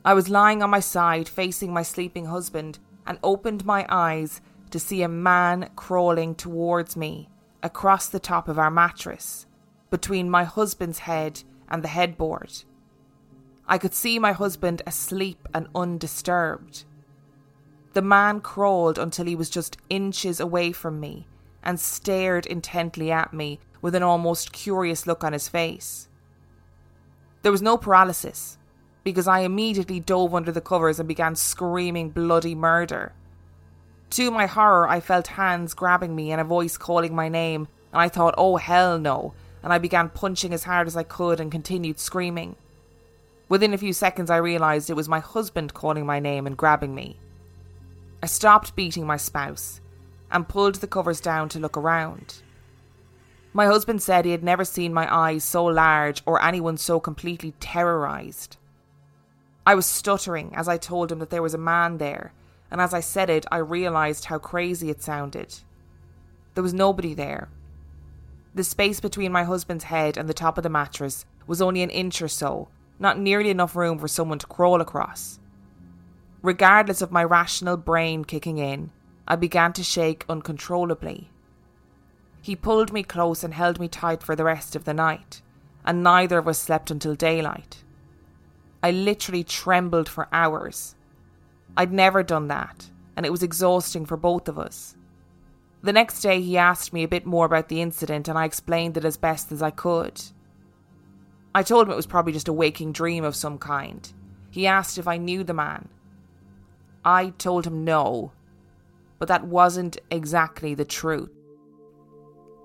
I 0.05 0.13
was 0.13 0.29
lying 0.29 0.63
on 0.63 0.69
my 0.69 0.79
side 0.79 1.27
facing 1.27 1.73
my 1.73 1.83
sleeping 1.83 2.27
husband 2.27 2.79
and 3.05 3.19
opened 3.23 3.65
my 3.65 3.85
eyes 3.89 4.39
to 4.71 4.79
see 4.79 5.01
a 5.01 5.09
man 5.09 5.69
crawling 5.75 6.33
towards 6.33 6.95
me 6.95 7.29
across 7.61 8.07
the 8.07 8.21
top 8.21 8.47
of 8.47 8.57
our 8.57 8.71
mattress, 8.71 9.45
between 9.91 10.29
my 10.29 10.45
husband's 10.45 10.99
head 10.99 11.43
and 11.67 11.83
the 11.83 11.89
headboard. 11.89 12.63
I 13.67 13.77
could 13.77 13.93
see 13.93 14.17
my 14.17 14.31
husband 14.31 14.81
asleep 14.87 15.45
and 15.53 15.67
undisturbed. 15.75 16.85
The 17.91 18.01
man 18.01 18.39
crawled 18.39 18.97
until 18.97 19.25
he 19.25 19.35
was 19.35 19.49
just 19.49 19.77
inches 19.89 20.39
away 20.39 20.71
from 20.71 21.01
me 21.01 21.27
and 21.63 21.79
stared 21.79 22.45
intently 22.45 23.11
at 23.11 23.33
me 23.33 23.59
with 23.81 23.95
an 23.95 24.03
almost 24.03 24.51
curious 24.51 25.07
look 25.07 25.23
on 25.23 25.33
his 25.33 25.49
face. 25.49 26.07
There 27.41 27.51
was 27.51 27.61
no 27.61 27.77
paralysis, 27.77 28.57
because 29.03 29.27
I 29.27 29.39
immediately 29.39 29.99
dove 29.99 30.33
under 30.33 30.51
the 30.51 30.61
covers 30.61 30.99
and 30.99 31.07
began 31.07 31.35
screaming 31.35 32.09
bloody 32.09 32.55
murder. 32.55 33.13
To 34.11 34.31
my 34.31 34.45
horror, 34.45 34.87
I 34.87 34.99
felt 34.99 35.27
hands 35.27 35.73
grabbing 35.73 36.15
me 36.15 36.31
and 36.31 36.39
a 36.39 36.45
voice 36.45 36.77
calling 36.77 37.15
my 37.15 37.29
name, 37.29 37.67
and 37.91 38.01
I 38.01 38.09
thought, 38.09 38.35
oh 38.37 38.57
hell 38.57 38.97
no, 38.97 39.33
and 39.61 39.73
I 39.73 39.77
began 39.77 40.09
punching 40.09 40.53
as 40.53 40.63
hard 40.63 40.87
as 40.87 40.95
I 40.95 41.03
could 41.03 41.39
and 41.39 41.51
continued 41.51 41.99
screaming. 41.99 42.55
Within 43.49 43.73
a 43.73 43.77
few 43.77 43.91
seconds, 43.91 44.29
I 44.29 44.37
realised 44.37 44.89
it 44.89 44.95
was 44.95 45.09
my 45.09 45.19
husband 45.19 45.73
calling 45.73 46.05
my 46.05 46.19
name 46.19 46.47
and 46.47 46.55
grabbing 46.55 46.95
me. 46.95 47.17
I 48.21 48.27
stopped 48.27 48.75
beating 48.75 49.05
my 49.05 49.17
spouse 49.17 49.81
and 50.33 50.49
pulled 50.49 50.75
the 50.75 50.87
covers 50.87 51.21
down 51.21 51.47
to 51.49 51.59
look 51.59 51.77
around. 51.77 52.41
My 53.53 53.67
husband 53.67 54.01
said 54.01 54.25
he 54.25 54.31
had 54.31 54.43
never 54.43 54.65
seen 54.65 54.93
my 54.93 55.07
eyes 55.13 55.45
so 55.45 55.63
large 55.63 56.21
or 56.25 56.43
anyone 56.43 56.75
so 56.75 56.99
completely 56.99 57.53
terrorised. 57.61 58.57
I 59.65 59.75
was 59.75 59.85
stuttering 59.85 60.53
as 60.55 60.67
I 60.67 60.77
told 60.77 61.09
him 61.09 61.19
that 61.19 61.29
there 61.29 61.41
was 61.41 61.53
a 61.53 61.57
man 61.57 61.99
there, 61.99 62.33
and 62.69 62.81
as 62.81 62.93
I 62.93 62.99
said 62.99 63.29
it, 63.29 63.45
I 63.49 63.57
realised 63.57 64.25
how 64.25 64.39
crazy 64.39 64.89
it 64.89 65.01
sounded. 65.01 65.59
There 66.55 66.63
was 66.63 66.73
nobody 66.73 67.13
there, 67.13 67.47
the 68.55 68.63
space 68.63 68.99
between 68.99 69.31
my 69.31 69.43
husband's 69.43 69.85
head 69.85 70.15
and 70.15 70.29
the 70.29 70.33
top 70.33 70.57
of 70.57 70.63
the 70.63 70.69
mattress 70.69 71.25
was 71.47 71.61
only 71.61 71.81
an 71.81 71.89
inch 71.89 72.21
or 72.21 72.27
so, 72.27 72.67
not 72.99 73.17
nearly 73.17 73.49
enough 73.49 73.75
room 73.75 73.97
for 73.97 74.07
someone 74.07 74.37
to 74.39 74.45
crawl 74.45 74.79
across. 74.79 75.39
Regardless 76.43 77.01
of 77.01 77.11
my 77.11 77.23
rational 77.23 77.77
brain 77.77 78.23
kicking 78.23 78.59
in, 78.59 78.91
I 79.27 79.35
began 79.35 79.73
to 79.73 79.83
shake 79.83 80.25
uncontrollably. 80.27 81.29
He 82.41 82.55
pulled 82.55 82.91
me 82.91 83.03
close 83.03 83.43
and 83.43 83.53
held 83.53 83.79
me 83.79 83.87
tight 83.87 84.21
for 84.21 84.35
the 84.35 84.43
rest 84.43 84.75
of 84.75 84.83
the 84.83 84.93
night, 84.93 85.41
and 85.85 86.03
neither 86.03 86.37
of 86.37 86.47
us 86.47 86.59
slept 86.59 86.91
until 86.91 87.15
daylight. 87.15 87.83
I 88.81 88.91
literally 88.91 89.45
trembled 89.45 90.09
for 90.09 90.27
hours. 90.33 90.95
I'd 91.77 91.93
never 91.93 92.21
done 92.21 92.49
that, 92.49 92.89
and 93.15 93.25
it 93.25 93.31
was 93.31 93.43
exhausting 93.43 94.05
for 94.05 94.17
both 94.17 94.49
of 94.49 94.59
us. 94.59 94.97
The 95.81 95.93
next 95.93 96.21
day, 96.21 96.41
he 96.41 96.57
asked 96.57 96.91
me 96.91 97.03
a 97.03 97.07
bit 97.07 97.25
more 97.25 97.45
about 97.45 97.69
the 97.69 97.81
incident, 97.81 98.27
and 98.27 98.37
I 98.37 98.43
explained 98.43 98.97
it 98.97 99.05
as 99.05 99.15
best 99.15 99.51
as 99.53 99.61
I 99.61 99.71
could. 99.71 100.21
I 101.55 101.63
told 101.63 101.87
him 101.87 101.93
it 101.93 101.97
was 101.97 102.05
probably 102.05 102.33
just 102.33 102.47
a 102.47 102.53
waking 102.53 102.91
dream 102.91 103.23
of 103.23 103.35
some 103.35 103.57
kind. 103.57 104.11
He 104.49 104.67
asked 104.67 104.97
if 104.97 105.07
I 105.07 105.17
knew 105.17 105.43
the 105.43 105.53
man. 105.53 105.87
I 107.05 107.29
told 107.37 107.65
him 107.65 107.83
no, 107.83 108.31
but 109.23 109.29
that 109.29 109.47
wasn't 109.47 109.95
exactly 110.11 110.75
the 110.75 110.83
truth. 110.83 111.31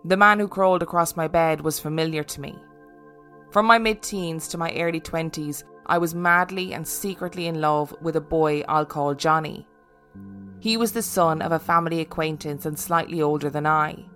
The 0.04 0.16
man 0.16 0.40
who 0.40 0.48
crawled 0.48 0.82
across 0.82 1.14
my 1.14 1.28
bed 1.28 1.60
was 1.60 1.78
familiar 1.78 2.24
to 2.24 2.40
me. 2.40 2.58
From 3.52 3.64
my 3.64 3.78
mid 3.78 4.02
teens 4.02 4.48
to 4.48 4.58
my 4.58 4.74
early 4.74 5.00
20s, 5.00 5.62
I 5.86 5.98
was 5.98 6.16
madly 6.16 6.74
and 6.74 6.84
secretly 6.84 7.46
in 7.46 7.60
love 7.60 7.94
with 8.02 8.16
a 8.16 8.20
boy 8.20 8.64
I'll 8.68 8.86
call 8.86 9.14
Johnny. 9.14 9.68
He 10.58 10.76
was 10.76 10.90
the 10.90 11.00
son 11.00 11.42
of 11.42 11.52
a 11.52 11.60
family 11.60 12.00
acquaintance 12.00 12.66
and 12.66 12.76
slightly 12.76 13.22
older 13.22 13.50
than 13.50 13.64
I. 13.64 14.06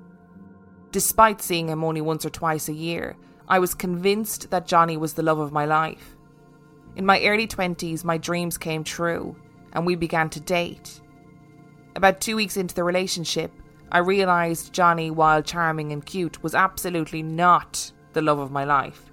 Despite 0.90 1.40
seeing 1.40 1.68
him 1.68 1.84
only 1.84 2.00
once 2.00 2.26
or 2.26 2.30
twice 2.30 2.68
a 2.68 2.72
year, 2.72 3.16
I 3.46 3.60
was 3.60 3.72
convinced 3.72 4.50
that 4.50 4.66
Johnny 4.66 4.96
was 4.96 5.14
the 5.14 5.22
love 5.22 5.38
of 5.38 5.52
my 5.52 5.64
life. 5.64 6.16
In 6.96 7.06
my 7.06 7.22
early 7.22 7.46
20s, 7.46 8.02
my 8.02 8.18
dreams 8.18 8.58
came 8.58 8.82
true, 8.82 9.36
and 9.74 9.86
we 9.86 9.94
began 9.94 10.28
to 10.30 10.40
date. 10.40 11.00
About 11.94 12.20
two 12.20 12.36
weeks 12.36 12.56
into 12.56 12.74
the 12.74 12.84
relationship, 12.84 13.52
I 13.90 13.98
realised 13.98 14.72
Johnny, 14.72 15.10
while 15.10 15.42
charming 15.42 15.92
and 15.92 16.04
cute, 16.04 16.42
was 16.42 16.54
absolutely 16.54 17.22
not 17.22 17.92
the 18.14 18.22
love 18.22 18.38
of 18.38 18.50
my 18.50 18.64
life. 18.64 19.10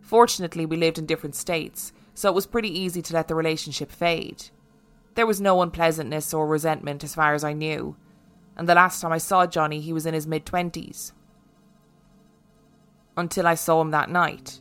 Fortunately, 0.00 0.66
we 0.66 0.76
lived 0.76 0.98
in 0.98 1.06
different 1.06 1.36
states, 1.36 1.92
so 2.14 2.28
it 2.28 2.34
was 2.34 2.46
pretty 2.46 2.76
easy 2.76 3.02
to 3.02 3.14
let 3.14 3.28
the 3.28 3.36
relationship 3.36 3.92
fade. 3.92 4.50
There 5.14 5.26
was 5.26 5.40
no 5.40 5.62
unpleasantness 5.62 6.34
or 6.34 6.46
resentment 6.46 7.04
as 7.04 7.14
far 7.14 7.34
as 7.34 7.44
I 7.44 7.52
knew, 7.52 7.96
and 8.56 8.68
the 8.68 8.74
last 8.74 9.00
time 9.00 9.12
I 9.12 9.18
saw 9.18 9.46
Johnny, 9.46 9.80
he 9.80 9.92
was 9.92 10.06
in 10.06 10.14
his 10.14 10.26
mid 10.26 10.44
20s. 10.44 11.12
Until 13.16 13.46
I 13.46 13.54
saw 13.54 13.80
him 13.80 13.92
that 13.92 14.10
night, 14.10 14.60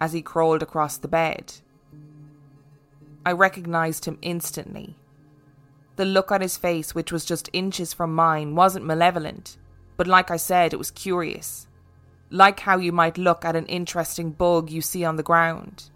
as 0.00 0.12
he 0.12 0.22
crawled 0.22 0.62
across 0.62 0.96
the 0.96 1.08
bed. 1.08 1.54
I 3.24 3.32
recognised 3.32 4.06
him 4.06 4.18
instantly. 4.22 4.96
The 5.96 6.04
look 6.04 6.32
on 6.32 6.40
his 6.40 6.56
face, 6.56 6.94
which 6.94 7.12
was 7.12 7.24
just 7.24 7.50
inches 7.52 7.92
from 7.92 8.14
mine, 8.14 8.54
wasn't 8.54 8.86
malevolent, 8.86 9.58
but 9.96 10.06
like 10.06 10.30
I 10.30 10.36
said, 10.36 10.72
it 10.72 10.78
was 10.78 10.90
curious. 10.90 11.66
Like 12.30 12.60
how 12.60 12.78
you 12.78 12.92
might 12.92 13.18
look 13.18 13.44
at 13.44 13.56
an 13.56 13.66
interesting 13.66 14.30
bug 14.30 14.70
you 14.70 14.80
see 14.80 15.04
on 15.04 15.16
the 15.16 15.22
ground. 15.22 15.90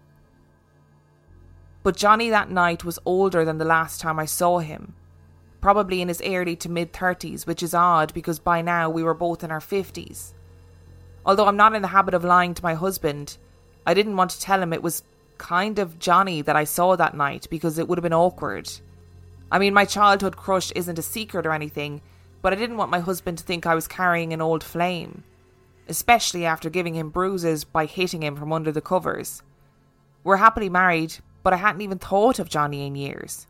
But 1.81 1.95
Johnny 1.95 2.29
that 2.29 2.49
night 2.49 2.83
was 2.83 2.99
older 3.05 3.45
than 3.45 3.57
the 3.57 3.65
last 3.65 4.01
time 4.01 4.19
I 4.19 4.25
saw 4.25 4.59
him. 4.59 4.95
Probably 5.61 6.01
in 6.01 6.07
his 6.07 6.21
early 6.25 6.55
to 6.57 6.69
mid 6.69 6.93
30s, 6.93 7.47
which 7.47 7.63
is 7.63 7.73
odd 7.73 8.13
because 8.13 8.39
by 8.39 8.61
now 8.61 8.89
we 8.89 9.03
were 9.03 9.13
both 9.13 9.43
in 9.43 9.51
our 9.51 9.59
50s. 9.59 10.33
Although 11.25 11.47
I'm 11.47 11.57
not 11.57 11.75
in 11.75 11.81
the 11.81 11.87
habit 11.89 12.13
of 12.13 12.23
lying 12.23 12.53
to 12.53 12.63
my 12.63 12.73
husband, 12.73 13.37
I 13.85 13.93
didn't 13.93 14.17
want 14.17 14.31
to 14.31 14.39
tell 14.39 14.61
him 14.61 14.73
it 14.73 14.83
was 14.83 15.03
kind 15.37 15.79
of 15.79 15.99
Johnny 15.99 16.41
that 16.41 16.55
I 16.55 16.63
saw 16.63 16.95
that 16.95 17.15
night 17.15 17.47
because 17.49 17.77
it 17.77 17.87
would 17.87 17.97
have 17.97 18.03
been 18.03 18.13
awkward. 18.13 18.71
I 19.51 19.59
mean, 19.59 19.73
my 19.73 19.85
childhood 19.85 20.37
crush 20.37 20.71
isn't 20.71 20.99
a 20.99 21.03
secret 21.03 21.45
or 21.45 21.51
anything, 21.51 22.01
but 22.41 22.53
I 22.53 22.55
didn't 22.55 22.77
want 22.77 22.91
my 22.91 22.99
husband 22.99 23.37
to 23.37 23.43
think 23.43 23.65
I 23.65 23.75
was 23.75 23.87
carrying 23.87 24.33
an 24.33 24.41
old 24.41 24.63
flame, 24.63 25.23
especially 25.87 26.45
after 26.45 26.69
giving 26.69 26.95
him 26.95 27.09
bruises 27.09 27.63
by 27.63 27.85
hitting 27.85 28.23
him 28.23 28.35
from 28.35 28.51
under 28.51 28.71
the 28.71 28.81
covers. 28.81 29.41
We're 30.23 30.37
happily 30.37 30.69
married, 30.69 31.15
but 31.43 31.53
I 31.53 31.57
hadn't 31.57 31.81
even 31.81 31.99
thought 31.99 32.39
of 32.39 32.49
Johnny 32.49 32.85
in 32.85 32.95
years. 32.95 33.47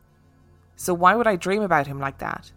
so 0.78 0.92
why 0.92 1.14
would 1.14 1.26
I 1.26 1.36
dream 1.36 1.62
about 1.62 1.86
him 1.86 1.98
like 1.98 2.18
that? 2.18 2.52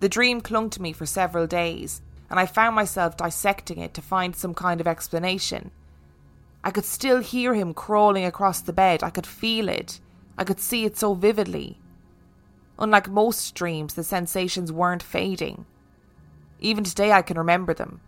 The 0.00 0.08
dream 0.08 0.40
clung 0.42 0.68
to 0.70 0.82
me 0.82 0.92
for 0.92 1.06
several 1.06 1.46
days, 1.46 2.02
and 2.28 2.38
I 2.38 2.46
found 2.46 2.74
myself 2.74 3.16
dissecting 3.16 3.78
it 3.78 3.94
to 3.94 4.02
find 4.02 4.36
some 4.36 4.52
kind 4.52 4.80
of 4.80 4.86
explanation. 4.86 5.70
I 6.64 6.70
could 6.70 6.84
still 6.84 7.20
hear 7.20 7.54
him 7.54 7.72
crawling 7.72 8.24
across 8.24 8.60
the 8.60 8.72
bed, 8.72 9.02
I 9.02 9.10
could 9.10 9.26
feel 9.26 9.68
it, 9.68 10.00
I 10.38 10.44
could 10.44 10.60
see 10.60 10.84
it 10.84 10.96
so 10.96 11.14
vividly. 11.14 11.78
Unlike 12.78 13.10
most 13.10 13.54
dreams, 13.54 13.94
the 13.94 14.04
sensations 14.04 14.72
weren't 14.72 15.02
fading. 15.02 15.66
Even 16.58 16.84
today, 16.84 17.12
I 17.12 17.22
can 17.22 17.36
remember 17.36 17.74
them. 17.74 18.00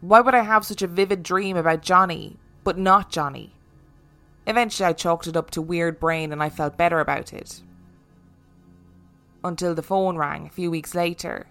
Why 0.00 0.20
would 0.20 0.34
I 0.34 0.42
have 0.42 0.64
such 0.64 0.82
a 0.82 0.86
vivid 0.86 1.22
dream 1.22 1.56
about 1.56 1.82
Johnny, 1.82 2.38
but 2.64 2.78
not 2.78 3.10
Johnny? 3.10 3.54
Eventually, 4.46 4.86
I 4.86 4.92
chalked 4.94 5.26
it 5.26 5.36
up 5.36 5.50
to 5.50 5.60
weird 5.60 6.00
brain 6.00 6.32
and 6.32 6.42
I 6.42 6.48
felt 6.48 6.78
better 6.78 7.00
about 7.00 7.32
it. 7.32 7.62
Until 9.44 9.74
the 9.74 9.82
phone 9.82 10.16
rang 10.16 10.46
a 10.46 10.50
few 10.50 10.70
weeks 10.70 10.94
later. 10.94 11.48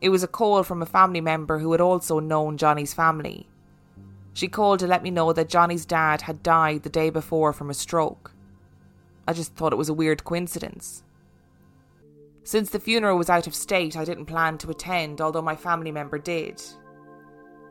It 0.00 0.08
was 0.08 0.22
a 0.22 0.28
call 0.28 0.62
from 0.62 0.80
a 0.80 0.86
family 0.86 1.20
member 1.20 1.58
who 1.58 1.72
had 1.72 1.80
also 1.80 2.18
known 2.20 2.56
Johnny's 2.56 2.94
family. 2.94 3.49
She 4.32 4.48
called 4.48 4.78
to 4.80 4.86
let 4.86 5.02
me 5.02 5.10
know 5.10 5.32
that 5.32 5.48
Johnny's 5.48 5.84
dad 5.84 6.22
had 6.22 6.42
died 6.42 6.82
the 6.82 6.88
day 6.88 7.10
before 7.10 7.52
from 7.52 7.70
a 7.70 7.74
stroke. 7.74 8.32
I 9.26 9.32
just 9.32 9.54
thought 9.54 9.72
it 9.72 9.76
was 9.76 9.88
a 9.88 9.94
weird 9.94 10.24
coincidence. 10.24 11.02
Since 12.44 12.70
the 12.70 12.80
funeral 12.80 13.18
was 13.18 13.30
out 13.30 13.46
of 13.46 13.54
state, 13.54 13.96
I 13.96 14.04
didn't 14.04 14.26
plan 14.26 14.58
to 14.58 14.70
attend, 14.70 15.20
although 15.20 15.42
my 15.42 15.56
family 15.56 15.92
member 15.92 16.18
did. 16.18 16.62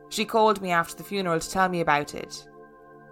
She 0.10 0.26
called 0.26 0.62
me 0.62 0.72
after 0.72 0.95
the 0.95 1.04
funeral 1.04 1.39
to 1.39 1.50
tell 1.50 1.69
me 1.69 1.82
about 1.82 2.15
it, 2.15 2.48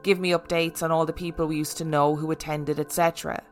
give 0.04 0.20
me 0.20 0.32
updates 0.32 0.84
on 0.84 0.92
all 0.92 1.06
the 1.06 1.14
people 1.14 1.48
we 1.48 1.58
used 1.58 1.78
to 1.78 1.86
know 1.86 2.16
who 2.16 2.32
attended, 2.32 2.80
etc. 2.80 3.44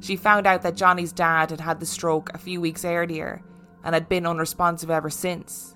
She 0.00 0.16
found 0.16 0.46
out 0.46 0.62
that 0.62 0.76
Johnny's 0.76 1.12
dad 1.12 1.50
had 1.50 1.60
had 1.60 1.80
the 1.80 1.86
stroke 1.86 2.30
a 2.32 2.38
few 2.38 2.60
weeks 2.60 2.84
earlier 2.84 3.42
and 3.84 3.94
had 3.94 4.08
been 4.08 4.26
unresponsive 4.26 4.90
ever 4.90 5.10
since. 5.10 5.75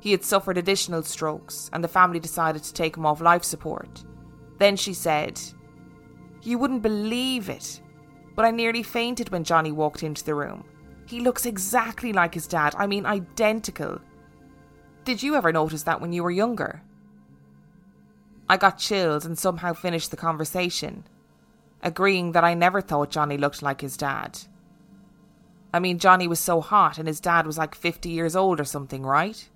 He 0.00 0.12
had 0.12 0.24
suffered 0.24 0.58
additional 0.58 1.02
strokes, 1.02 1.70
and 1.72 1.82
the 1.82 1.88
family 1.88 2.20
decided 2.20 2.62
to 2.62 2.72
take 2.72 2.96
him 2.96 3.06
off 3.06 3.20
life 3.20 3.44
support. 3.44 4.04
Then 4.58 4.76
she 4.76 4.94
said, 4.94 5.40
You 6.42 6.58
wouldn't 6.58 6.82
believe 6.82 7.48
it, 7.48 7.80
but 8.34 8.44
I 8.44 8.50
nearly 8.50 8.82
fainted 8.82 9.30
when 9.30 9.44
Johnny 9.44 9.72
walked 9.72 10.02
into 10.02 10.24
the 10.24 10.34
room. 10.34 10.64
He 11.06 11.20
looks 11.20 11.46
exactly 11.46 12.12
like 12.12 12.34
his 12.34 12.46
dad, 12.46 12.74
I 12.76 12.86
mean, 12.86 13.06
identical. 13.06 14.00
Did 15.04 15.22
you 15.22 15.36
ever 15.36 15.52
notice 15.52 15.84
that 15.84 16.00
when 16.00 16.12
you 16.12 16.22
were 16.22 16.30
younger? 16.30 16.82
I 18.48 18.56
got 18.56 18.78
chills 18.78 19.24
and 19.24 19.38
somehow 19.38 19.72
finished 19.72 20.10
the 20.10 20.16
conversation, 20.16 21.04
agreeing 21.82 22.32
that 22.32 22.44
I 22.44 22.54
never 22.54 22.80
thought 22.80 23.10
Johnny 23.10 23.36
looked 23.36 23.62
like 23.62 23.80
his 23.80 23.96
dad. 23.96 24.38
I 25.72 25.78
mean, 25.78 25.98
Johnny 25.98 26.28
was 26.28 26.40
so 26.40 26.60
hot 26.60 26.98
and 26.98 27.08
his 27.08 27.20
dad 27.20 27.46
was 27.46 27.58
like 27.58 27.74
50 27.74 28.08
years 28.08 28.34
old 28.34 28.60
or 28.60 28.64
something, 28.64 29.02
right? 29.02 29.48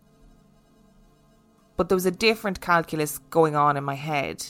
But 1.81 1.89
there 1.89 1.97
was 1.97 2.05
a 2.05 2.11
different 2.11 2.61
calculus 2.61 3.17
going 3.31 3.57
on 3.57 3.79
in 3.79 3.85
my 3.85 3.95
head. 3.95 4.45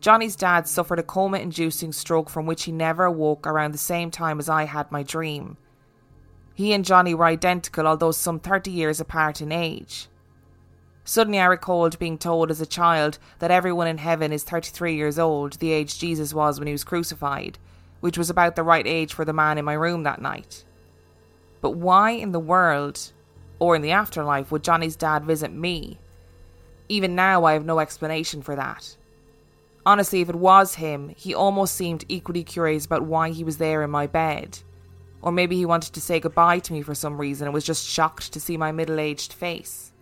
Johnny's 0.00 0.34
dad 0.34 0.66
suffered 0.66 0.98
a 0.98 1.04
coma 1.04 1.38
inducing 1.38 1.92
stroke 1.92 2.28
from 2.28 2.44
which 2.44 2.64
he 2.64 2.72
never 2.72 3.04
awoke 3.04 3.46
around 3.46 3.70
the 3.70 3.78
same 3.78 4.10
time 4.10 4.40
as 4.40 4.48
I 4.48 4.64
had 4.64 4.90
my 4.90 5.04
dream 5.04 5.56
he 6.58 6.72
and 6.72 6.84
Johnny 6.84 7.14
were 7.14 7.26
identical, 7.26 7.86
although 7.86 8.10
some 8.10 8.40
30 8.40 8.72
years 8.72 8.98
apart 8.98 9.40
in 9.40 9.52
age. 9.52 10.08
Suddenly, 11.04 11.38
I 11.38 11.44
recalled 11.44 12.00
being 12.00 12.18
told 12.18 12.50
as 12.50 12.60
a 12.60 12.66
child 12.66 13.20
that 13.38 13.52
everyone 13.52 13.86
in 13.86 13.98
heaven 13.98 14.32
is 14.32 14.42
33 14.42 14.96
years 14.96 15.20
old, 15.20 15.52
the 15.60 15.70
age 15.70 16.00
Jesus 16.00 16.34
was 16.34 16.58
when 16.58 16.66
he 16.66 16.72
was 16.72 16.82
crucified, 16.82 17.60
which 18.00 18.18
was 18.18 18.28
about 18.28 18.56
the 18.56 18.64
right 18.64 18.88
age 18.88 19.14
for 19.14 19.24
the 19.24 19.32
man 19.32 19.56
in 19.56 19.64
my 19.64 19.74
room 19.74 20.02
that 20.02 20.20
night. 20.20 20.64
But 21.60 21.76
why 21.76 22.10
in 22.10 22.32
the 22.32 22.40
world, 22.40 23.12
or 23.60 23.76
in 23.76 23.82
the 23.82 23.92
afterlife, 23.92 24.50
would 24.50 24.64
Johnny's 24.64 24.96
dad 24.96 25.24
visit 25.24 25.52
me? 25.52 25.96
Even 26.88 27.14
now, 27.14 27.44
I 27.44 27.52
have 27.52 27.64
no 27.64 27.80
explanation 27.80 28.42
for 28.42 28.56
that. 28.56 28.96
Honestly, 29.84 30.20
if 30.20 30.28
it 30.28 30.34
was 30.34 30.74
him, 30.74 31.10
he 31.16 31.34
almost 31.34 31.74
seemed 31.74 32.04
equally 32.08 32.44
curious 32.44 32.86
about 32.86 33.04
why 33.04 33.30
he 33.30 33.44
was 33.44 33.58
there 33.58 33.82
in 33.82 33.90
my 33.90 34.06
bed. 34.06 34.58
Or 35.22 35.32
maybe 35.32 35.56
he 35.56 35.66
wanted 35.66 35.94
to 35.94 36.00
say 36.00 36.20
goodbye 36.20 36.60
to 36.60 36.72
me 36.72 36.82
for 36.82 36.94
some 36.94 37.20
reason 37.20 37.46
and 37.46 37.54
was 37.54 37.64
just 37.64 37.86
shocked 37.86 38.32
to 38.32 38.40
see 38.40 38.56
my 38.56 38.72
middle 38.72 39.00
aged 39.00 39.32
face. 39.32 39.92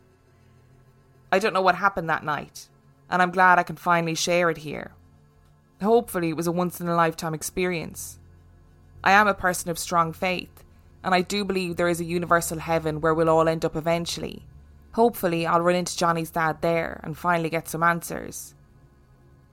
I 1.33 1.39
don't 1.39 1.53
know 1.53 1.63
what 1.63 1.77
happened 1.77 2.09
that 2.09 2.25
night, 2.25 2.69
and 3.11 3.21
I'm 3.21 3.31
glad 3.31 3.59
I 3.59 3.63
can 3.63 3.77
finally 3.77 4.15
share 4.15 4.51
it 4.51 4.59
here. 4.59 4.93
Hopefully, 5.83 6.31
it 6.31 6.37
was 6.37 6.47
a 6.47 6.53
once 6.53 6.81
in 6.81 6.89
a 6.89 6.95
lifetime 6.95 7.35
experience. 7.35 8.19
I 9.03 9.13
am 9.13 9.29
a 9.29 9.35
person 9.35 9.71
of 9.71 9.79
strong 9.79 10.13
faith, 10.13 10.65
and 11.05 11.15
I 11.15 11.21
do 11.21 11.45
believe 11.45 11.77
there 11.77 11.89
is 11.89 12.01
a 12.01 12.05
universal 12.05 12.59
heaven 12.59 13.01
where 13.01 13.15
we'll 13.15 13.29
all 13.29 13.49
end 13.49 13.65
up 13.65 13.77
eventually. 13.77 14.45
Hopefully, 14.97 15.47
I'll 15.47 15.61
run 15.61 15.77
into 15.77 15.97
Johnny's 15.97 16.31
dad 16.31 16.61
there 16.61 17.01
and 17.05 17.17
finally 17.17 17.51
get 17.51 17.69
some 17.69 17.83
answers. 17.83 18.55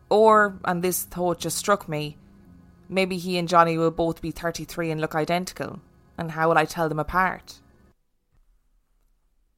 Or, 0.09 0.59
and 0.65 0.81
this 0.81 1.03
thought 1.03 1.39
just 1.39 1.57
struck 1.57 1.87
me, 1.87 2.17
Maybe 2.89 3.17
he 3.17 3.37
and 3.37 3.47
Johnny 3.47 3.77
will 3.77 3.91
both 3.91 4.21
be 4.21 4.31
33 4.31 4.91
and 4.91 5.01
look 5.01 5.15
identical. 5.15 5.79
And 6.17 6.29
how 6.31 6.49
will 6.49 6.57
I 6.57 6.65
tell 6.65 6.89
them 6.89 6.99
apart? 6.99 7.59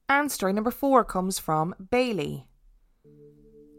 And 0.08 0.32
story 0.32 0.52
number 0.54 0.70
four 0.70 1.04
comes 1.04 1.38
from 1.38 1.74
Bailey. 1.90 2.46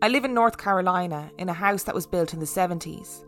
I 0.02 0.10
live 0.10 0.26
in 0.26 0.34
North 0.34 0.58
Carolina 0.58 1.32
in 1.39 1.50
a 1.50 1.54
house 1.54 1.84
that 1.84 1.96
was 1.96 2.06
built 2.06 2.34
in 2.34 2.39
the 2.39 2.46
70s. 2.46 3.26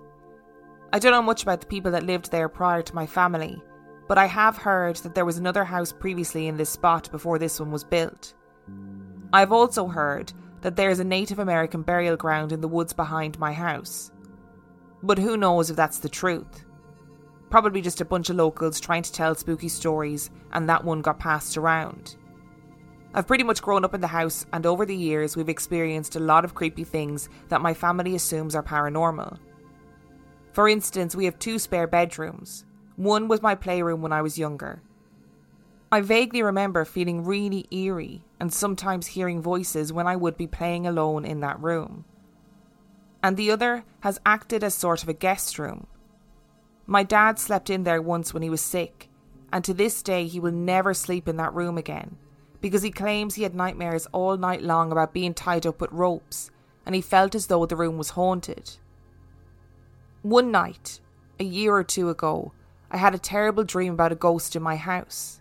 I 0.94 1.00
don't 1.00 1.12
know 1.12 1.22
much 1.22 1.42
about 1.42 1.62
the 1.62 1.68
people 1.68 1.92
that 1.92 2.06
lived 2.06 2.32
there 2.32 2.50
prior 2.50 2.84
to 2.84 2.96
my 2.96 3.08
family, 3.08 3.60
but 4.08 4.20
I 4.20 4.26
have 4.26 4.58
heard 4.58 4.98
that 4.98 5.15
there 5.15 5.26
was 5.26 5.38
another 5.38 5.63
house 5.63 5.92
previously 5.92 6.48
in 6.48 6.58
this 6.58 6.70
spot 6.70 7.12
before 7.12 7.39
this 7.39 7.60
one 7.60 7.72
was 7.72 7.84
built. 7.84 8.36
I've 9.32 9.51
also 9.51 9.88
heard 9.88 10.34
that 10.62 10.75
there 10.75 10.89
is 10.89 10.99
a 10.99 11.03
Native 11.03 11.39
American 11.39 11.84
burial 11.84 12.17
ground 12.17 12.51
in 12.51 12.62
the 12.62 12.67
woods 12.67 12.93
behind 12.93 13.39
my 13.39 13.53
house. 13.53 14.12
But 15.03 15.19
who 15.19 15.38
knows 15.38 15.69
if 15.69 15.75
that's 15.75 15.99
the 15.99 16.10
truth? 16.10 16.65
Probably 17.49 17.82
just 17.82 18.01
a 18.01 18.05
bunch 18.05 18.29
of 18.29 18.36
locals 18.36 18.79
trying 18.79 19.03
to 19.03 19.12
tell 19.12 19.36
spooky 19.36 19.69
stories, 19.69 20.29
and 20.51 20.67
that 20.69 20.84
one 20.84 21.01
got 21.01 21.19
passed 21.19 21.58
around. 21.58 22.15
I've 23.13 23.27
pretty 23.27 23.43
much 23.43 23.62
grown 23.62 23.86
up 23.86 23.93
in 23.93 24.01
the 24.01 24.08
house, 24.08 24.45
and 24.53 24.65
over 24.65 24.86
the 24.86 24.95
years, 24.95 25.36
we've 25.36 25.49
experienced 25.49 26.15
a 26.15 26.19
lot 26.19 26.45
of 26.45 26.53
creepy 26.53 26.84
things 26.84 27.29
that 27.47 27.62
my 27.62 27.73
family 27.73 28.13
assumes 28.15 28.55
are 28.55 28.63
paranormal. 28.63 29.39
For 30.53 30.67
instance, 30.67 31.15
we 31.15 31.25
have 31.25 31.39
two 31.39 31.58
spare 31.58 31.88
bedrooms. 31.88 32.65
One 32.97 33.27
was 33.27 33.41
my 33.41 33.55
playroom 33.55 34.01
when 34.01 34.12
I 34.12 34.21
was 34.21 34.38
younger. 34.38 34.82
I 35.91 36.01
vaguely 36.01 36.43
remember 36.43 36.86
feeling 36.86 37.23
really 37.23 37.65
eerie 37.71 38.23
and 38.39 38.54
sometimes 38.54 39.08
hearing 39.08 39.41
voices 39.41 39.91
when 39.91 40.08
I 40.08 40.15
would 40.15 40.38
be 40.38 40.47
playing 40.47 40.88
alone 40.88 41.25
in 41.25 41.39
that 41.41 41.60
room 41.62 42.06
and 43.21 43.36
the 43.36 43.52
other 43.52 43.84
has 44.02 44.19
acted 44.25 44.63
as 44.63 44.73
sort 44.73 45.04
of 45.04 45.10
a 45.10 45.13
guest 45.13 45.60
room. 45.60 45.88
My 46.86 47.04
dad 47.04 47.38
slept 47.38 47.69
in 47.69 47.84
there 47.84 48.02
once 48.02 48.34
when 48.34 48.43
he 48.43 48.49
was 48.49 48.62
sick, 48.62 49.10
and 49.52 49.63
to 49.63 49.73
this 49.73 50.02
day 50.02 50.25
he 50.25 50.39
will 50.39 50.52
never 50.52 50.93
sleep 50.93 51.28
in 51.28 51.38
that 51.38 51.54
room 51.54 51.78
again 51.78 52.17
because 52.62 52.82
he 52.82 52.91
claims 52.91 53.36
he 53.36 53.43
had 53.43 53.56
nightmares 53.56 54.06
all 54.12 54.36
night 54.36 54.62
long 54.62 54.91
about 54.91 55.13
being 55.13 55.34
tied 55.34 55.65
up 55.65 55.80
with 55.80 55.91
ropes 55.91 56.52
and 56.86 56.93
he 56.93 57.02
felt 57.02 57.34
as 57.34 57.47
though 57.47 57.65
the 57.65 57.75
room 57.75 57.97
was 57.97 58.12
haunted. 58.12 58.71
One 60.23 60.52
night, 60.52 60.99
a 61.39 61.43
year 61.43 61.73
or 61.73 61.84
two 61.84 62.10
ago, 62.10 62.52
I 62.91 62.97
had 62.97 63.15
a 63.15 63.19
terrible 63.19 63.63
dream 63.63 63.93
about 63.93 64.12
a 64.12 64.15
ghost 64.15 64.56
in 64.56 64.62
my 64.62 64.75
house. 64.75 65.38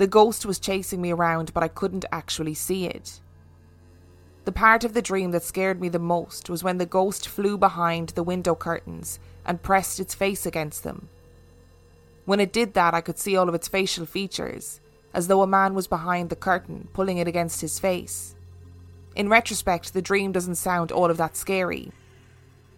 The 0.00 0.06
ghost 0.06 0.46
was 0.46 0.58
chasing 0.58 1.02
me 1.02 1.10
around, 1.10 1.52
but 1.52 1.62
I 1.62 1.68
couldn't 1.68 2.06
actually 2.10 2.54
see 2.54 2.86
it. 2.86 3.20
The 4.46 4.50
part 4.50 4.82
of 4.82 4.94
the 4.94 5.02
dream 5.02 5.30
that 5.32 5.42
scared 5.42 5.78
me 5.78 5.90
the 5.90 5.98
most 5.98 6.48
was 6.48 6.64
when 6.64 6.78
the 6.78 6.86
ghost 6.86 7.28
flew 7.28 7.58
behind 7.58 8.08
the 8.08 8.22
window 8.22 8.54
curtains 8.54 9.18
and 9.44 9.60
pressed 9.60 10.00
its 10.00 10.14
face 10.14 10.46
against 10.46 10.84
them. 10.84 11.10
When 12.24 12.40
it 12.40 12.50
did 12.50 12.72
that, 12.72 12.94
I 12.94 13.02
could 13.02 13.18
see 13.18 13.36
all 13.36 13.46
of 13.46 13.54
its 13.54 13.68
facial 13.68 14.06
features, 14.06 14.80
as 15.12 15.28
though 15.28 15.42
a 15.42 15.46
man 15.46 15.74
was 15.74 15.86
behind 15.86 16.30
the 16.30 16.34
curtain, 16.34 16.88
pulling 16.94 17.18
it 17.18 17.28
against 17.28 17.60
his 17.60 17.78
face. 17.78 18.34
In 19.14 19.28
retrospect, 19.28 19.92
the 19.92 20.00
dream 20.00 20.32
doesn't 20.32 20.54
sound 20.54 20.90
all 20.90 21.10
of 21.10 21.18
that 21.18 21.36
scary. 21.36 21.92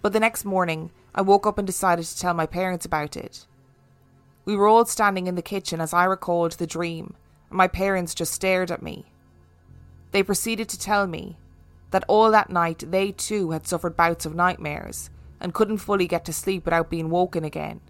But 0.00 0.12
the 0.12 0.18
next 0.18 0.44
morning, 0.44 0.90
I 1.14 1.22
woke 1.22 1.46
up 1.46 1.56
and 1.56 1.68
decided 1.68 2.04
to 2.04 2.18
tell 2.18 2.34
my 2.34 2.46
parents 2.46 2.84
about 2.84 3.16
it. 3.16 3.46
We 4.44 4.56
were 4.56 4.66
all 4.66 4.84
standing 4.84 5.26
in 5.26 5.34
the 5.34 5.42
kitchen 5.42 5.80
as 5.80 5.92
I 5.92 6.04
recalled 6.04 6.52
the 6.52 6.66
dream, 6.66 7.14
and 7.48 7.56
my 7.56 7.68
parents 7.68 8.14
just 8.14 8.32
stared 8.32 8.70
at 8.70 8.82
me. 8.82 9.06
They 10.10 10.22
proceeded 10.22 10.68
to 10.70 10.78
tell 10.78 11.06
me 11.06 11.36
that 11.90 12.04
all 12.08 12.30
that 12.30 12.50
night 12.50 12.84
they 12.90 13.12
too 13.12 13.50
had 13.52 13.66
suffered 13.66 13.96
bouts 13.96 14.26
of 14.26 14.34
nightmares 14.34 15.10
and 15.40 15.54
couldn't 15.54 15.78
fully 15.78 16.06
get 16.06 16.24
to 16.24 16.32
sleep 16.32 16.64
without 16.64 16.90
being 16.90 17.10
woken 17.10 17.44
again. 17.44 17.80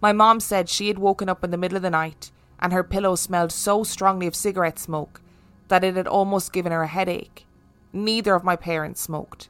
My 0.00 0.12
mom 0.12 0.40
said 0.40 0.68
she 0.68 0.88
had 0.88 0.98
woken 0.98 1.28
up 1.28 1.42
in 1.42 1.50
the 1.50 1.58
middle 1.58 1.76
of 1.76 1.82
the 1.82 1.90
night 1.90 2.30
and 2.60 2.72
her 2.72 2.84
pillow 2.84 3.14
smelled 3.14 3.52
so 3.52 3.84
strongly 3.84 4.26
of 4.26 4.34
cigarette 4.34 4.78
smoke 4.78 5.20
that 5.68 5.84
it 5.84 5.96
had 5.96 6.06
almost 6.06 6.52
given 6.52 6.72
her 6.72 6.82
a 6.82 6.88
headache. 6.88 7.46
Neither 7.92 8.34
of 8.34 8.44
my 8.44 8.56
parents 8.56 9.00
smoked. 9.00 9.48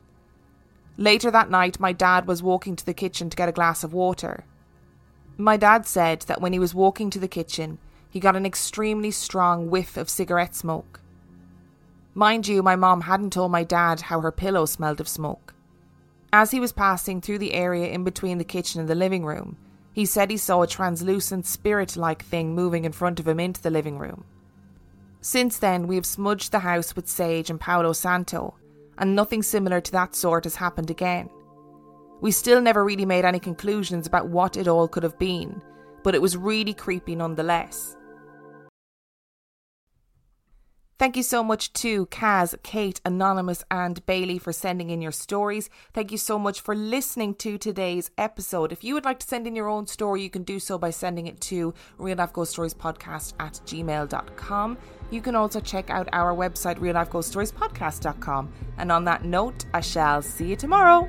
Later 0.97 1.31
that 1.31 1.51
night, 1.51 1.79
my 1.79 1.93
dad 1.93 2.27
was 2.27 2.43
walking 2.43 2.77
to 2.77 2.85
the 2.85 2.95
kitchen 2.95 3.31
to 3.31 3.37
get 3.37 3.49
a 3.49 3.53
glass 3.53 3.85
of 3.85 3.93
water. 3.93 4.45
My 5.41 5.57
dad 5.57 5.87
said 5.87 6.23
that 6.23 6.41
when 6.41 6.53
he 6.53 6.59
was 6.59 6.75
walking 6.75 7.11
to 7.11 7.21
the 7.21 7.29
kitchen, 7.29 7.79
he 8.11 8.19
got 8.19 8.35
an 8.35 8.45
extremely 8.45 9.13
strong 9.13 9.71
whiff 9.71 9.97
of 9.97 10.11
cigarette 10.11 10.57
smoke. 10.57 11.01
Mind 12.13 12.49
you, 12.49 12.61
my 12.61 12.75
mom 12.75 13.03
hadn't 13.03 13.33
told 13.33 13.53
my 13.53 13.63
dad 13.63 14.01
how 14.01 14.21
her 14.21 14.33
pillow 14.33 14.67
smelled 14.67 15.01
of 15.01 15.07
smoke. 15.07 15.55
As 16.33 16.51
he 16.51 16.59
was 16.59 16.73
passing 16.73 17.21
through 17.21 17.39
the 17.39 17.55
area 17.55 17.87
in 17.87 18.03
between 18.03 18.39
the 18.39 18.45
kitchen 18.45 18.81
and 18.81 18.89
the 18.89 18.97
living 18.97 19.25
room, 19.25 19.57
he 19.93 20.05
said 20.05 20.29
he 20.29 20.37
saw 20.37 20.63
a 20.63 20.67
translucent 20.67 21.47
spirit 21.47 21.97
like 21.97 22.25
thing 22.25 22.55
moving 22.55 22.85
in 22.85 22.91
front 22.91 23.21
of 23.21 23.29
him 23.29 23.39
into 23.39 23.63
the 23.63 23.71
living 23.71 23.99
room. 23.99 24.25
Since 25.21 25.59
then, 25.59 25.87
we 25.87 25.95
have 25.95 26.07
smudged 26.07 26.51
the 26.51 26.61
house 26.61 26.97
with 26.97 27.09
sage 27.09 27.49
and 27.49 27.61
Palo 27.61 27.93
Santo, 27.93 28.55
and 28.97 29.15
nothing 29.15 29.45
similar 29.45 29.81
to 29.81 29.93
that 29.93 30.17
sort 30.17 30.45
has 30.45 30.57
happened 30.57 30.91
again. 30.91 31.31
We 32.21 32.31
still 32.33 32.61
never 32.61 32.85
really 32.85 33.07
made 33.07 33.25
any 33.25 33.39
conclusions 33.39 34.07
about 34.07 34.29
what 34.29 34.57
it 34.57 34.69
all 34.69 34.89
could 34.89 35.03
have 35.03 35.19
been, 35.19 35.63
but 36.03 36.15
it 36.15 36.23
was 36.23 36.37
really 36.37 36.75
creepy 36.75 37.15
nonetheless. 37.15 37.97
Thank 40.99 41.17
you 41.17 41.23
so 41.23 41.45
much 41.45 41.73
to 41.75 42.07
Kaz, 42.07 42.61
Kate, 42.65 43.01
Anonymous, 43.05 43.63
and 43.71 44.05
Bailey 44.05 44.37
for 44.37 44.53
sending 44.53 44.91
in 44.91 45.01
your 45.01 45.13
stories. 45.13 45.71
Thank 45.95 46.11
you 46.11 46.19
so 46.19 46.41
much 46.41 46.61
for 46.61 46.75
listening 46.75 47.37
to 47.37 47.57
today's 47.57 48.11
episode. 48.19 48.73
If 48.73 48.83
you 48.83 48.95
would 48.95 49.05
like 49.05 49.21
to 49.21 49.27
send 49.27 49.47
in 49.47 49.55
your 49.55 49.69
own 49.69 49.87
story, 49.87 50.23
you 50.23 50.29
can 50.29 50.43
do 50.43 50.59
so 50.59 50.77
by 50.77 50.91
sending 50.91 51.29
it 51.29 51.41
to 51.43 51.73
real 51.99 52.17
life 52.17 52.33
ghost 52.33 52.51
stories 52.51 52.75
podcast 52.75 53.35
at 53.39 53.61
gmail.com. 53.65 54.77
You 55.13 55.21
can 55.21 55.37
also 55.37 55.61
check 55.61 55.89
out 55.89 56.09
our 56.13 56.35
website, 56.35 56.81
real 56.81 56.95
life 56.95 57.11
ghost 57.11 57.29
stories 57.29 57.53
podcast.com. 57.53 58.53
And 58.77 58.91
on 58.91 59.05
that 59.05 59.25
note, 59.25 59.67
I 59.73 59.81
shall 59.81 60.21
see 60.21 60.49
you 60.49 60.57
tomorrow. 60.57 61.09